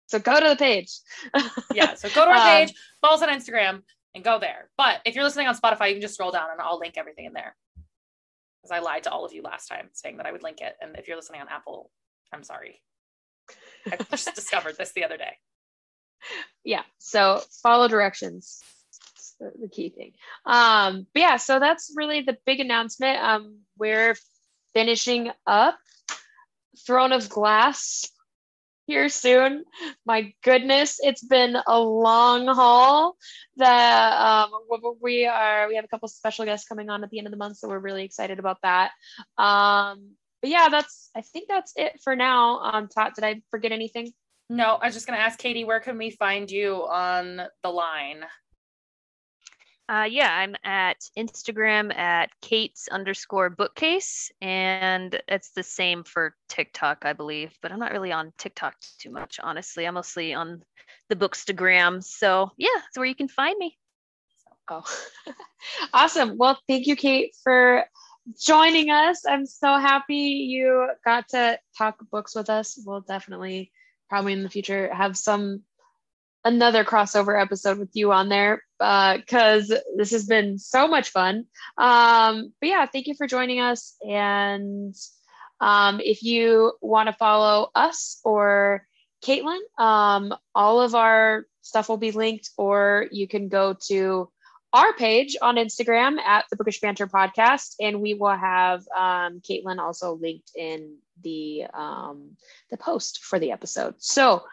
[0.06, 0.98] so go to the page.
[1.74, 3.82] yeah, so go to our um, page, follow us on Instagram,
[4.14, 4.70] and go there.
[4.76, 7.26] But if you're listening on Spotify, you can just scroll down and I'll link everything
[7.26, 7.56] in there.
[8.62, 10.74] Because I lied to all of you last time saying that I would link it.
[10.80, 11.90] And if you're listening on Apple,
[12.32, 12.80] I'm sorry.
[13.90, 15.36] I just discovered this the other day.
[16.64, 16.82] Yeah.
[16.98, 18.62] So follow directions
[19.40, 20.12] the, key thing.
[20.44, 23.18] Um, but yeah, so that's really the big announcement.
[23.18, 24.16] Um, we're
[24.74, 25.78] finishing up
[26.86, 28.06] Throne of Glass
[28.86, 29.64] here soon.
[30.04, 33.16] My goodness, it's been a long haul.
[33.56, 34.50] That um,
[35.00, 37.36] we are we have a couple special guests coming on at the end of the
[37.36, 38.92] month, so we're really excited about that.
[39.38, 42.60] Um, but yeah, that's I think that's it for now.
[42.60, 44.12] Um, Tot, did I forget anything?
[44.48, 48.24] No, I was just gonna ask Katie, where can we find you on the line?
[49.88, 57.04] Uh, yeah, I'm at Instagram at Kate's underscore bookcase, and it's the same for TikTok,
[57.04, 57.56] I believe.
[57.62, 59.86] But I'm not really on TikTok too much, honestly.
[59.86, 60.62] I'm mostly on
[61.08, 62.02] the Bookstagram.
[62.02, 63.78] So yeah, that's where you can find me.
[64.68, 64.82] Oh,
[65.94, 66.36] awesome.
[66.36, 67.84] Well, thank you, Kate, for
[68.40, 69.24] joining us.
[69.24, 72.76] I'm so happy you got to talk books with us.
[72.84, 73.70] We'll definitely,
[74.08, 75.62] probably in the future, have some
[76.46, 81.44] another crossover episode with you on there because uh, this has been so much fun.
[81.76, 83.96] Um, but yeah, thank you for joining us.
[84.08, 84.94] And
[85.60, 88.86] um, if you want to follow us or
[89.24, 94.30] Caitlin, um, all of our stuff will be linked, or you can go to
[94.72, 99.78] our page on Instagram at the Bookish Banter Podcast, and we will have um, Caitlin
[99.78, 102.36] also linked in the um,
[102.70, 103.94] the post for the episode.
[103.98, 104.44] So,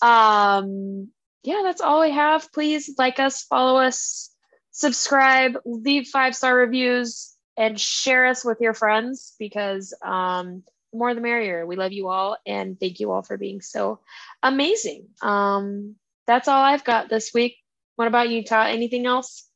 [0.00, 1.08] um,
[1.44, 2.50] yeah, that's all I have.
[2.52, 4.34] Please like us, follow us,
[4.70, 10.62] subscribe, leave five star reviews, and share us with your friends because um,
[10.92, 11.66] the more the merrier.
[11.66, 14.00] We love you all, and thank you all for being so
[14.42, 15.08] amazing.
[15.22, 15.96] Um,
[16.26, 17.56] that's all I've got this week.
[17.96, 18.70] What about you, Todd?
[18.70, 19.48] Anything else?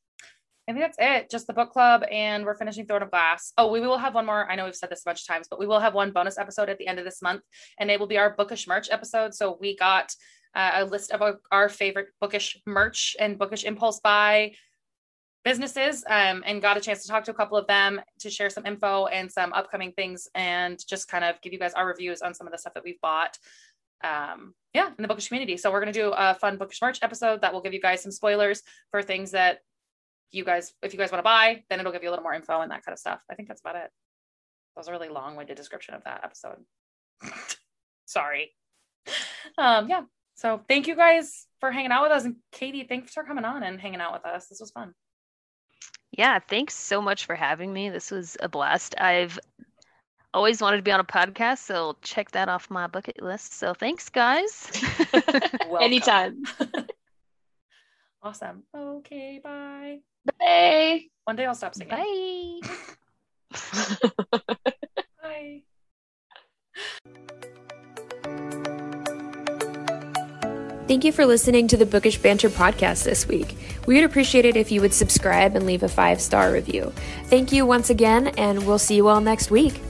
[0.68, 1.30] I think that's it.
[1.30, 3.54] Just the book club, and we're finishing Throne of Glass.
[3.56, 4.48] Oh, we will have one more.
[4.50, 6.36] I know we've said this a bunch of times, but we will have one bonus
[6.36, 7.40] episode at the end of this month,
[7.80, 9.32] and it will be our bookish merch episode.
[9.34, 10.12] So we got
[10.54, 14.52] uh, a list of our, our, favorite bookish merch and bookish impulse buy
[15.44, 18.50] businesses, um, and got a chance to talk to a couple of them to share
[18.50, 22.22] some info and some upcoming things, and just kind of give you guys our reviews
[22.22, 23.38] on some of the stuff that we've bought.
[24.02, 25.56] Um, yeah, in the bookish community.
[25.56, 28.12] So we're gonna do a fun bookish merch episode that will give you guys some
[28.12, 29.60] spoilers for things that
[30.30, 32.34] you guys, if you guys want to buy, then it'll give you a little more
[32.34, 33.22] info and that kind of stuff.
[33.30, 33.90] I think that's about it.
[34.74, 36.58] That was a really long-winded description of that episode.
[38.06, 38.52] Sorry.
[39.56, 40.02] Um, yeah.
[40.38, 42.24] So thank you guys for hanging out with us.
[42.24, 44.46] And Katie, thanks for coming on and hanging out with us.
[44.46, 44.94] This was fun.
[46.12, 47.90] Yeah, thanks so much for having me.
[47.90, 48.94] This was a blast.
[48.98, 49.36] I've
[50.32, 53.54] always wanted to be on a podcast, so check that off my bucket list.
[53.54, 54.70] So thanks, guys.
[55.80, 56.44] Anytime.
[58.22, 58.62] awesome.
[58.76, 59.98] Okay, bye.
[60.38, 61.06] Bye.
[61.24, 61.90] One day I'll stop singing.
[61.90, 62.60] Bye.
[64.54, 64.72] Bye.
[70.88, 73.54] Thank you for listening to the Bookish Banter podcast this week.
[73.84, 76.94] We would appreciate it if you would subscribe and leave a five star review.
[77.24, 79.82] Thank you once again, and we'll see you all next week.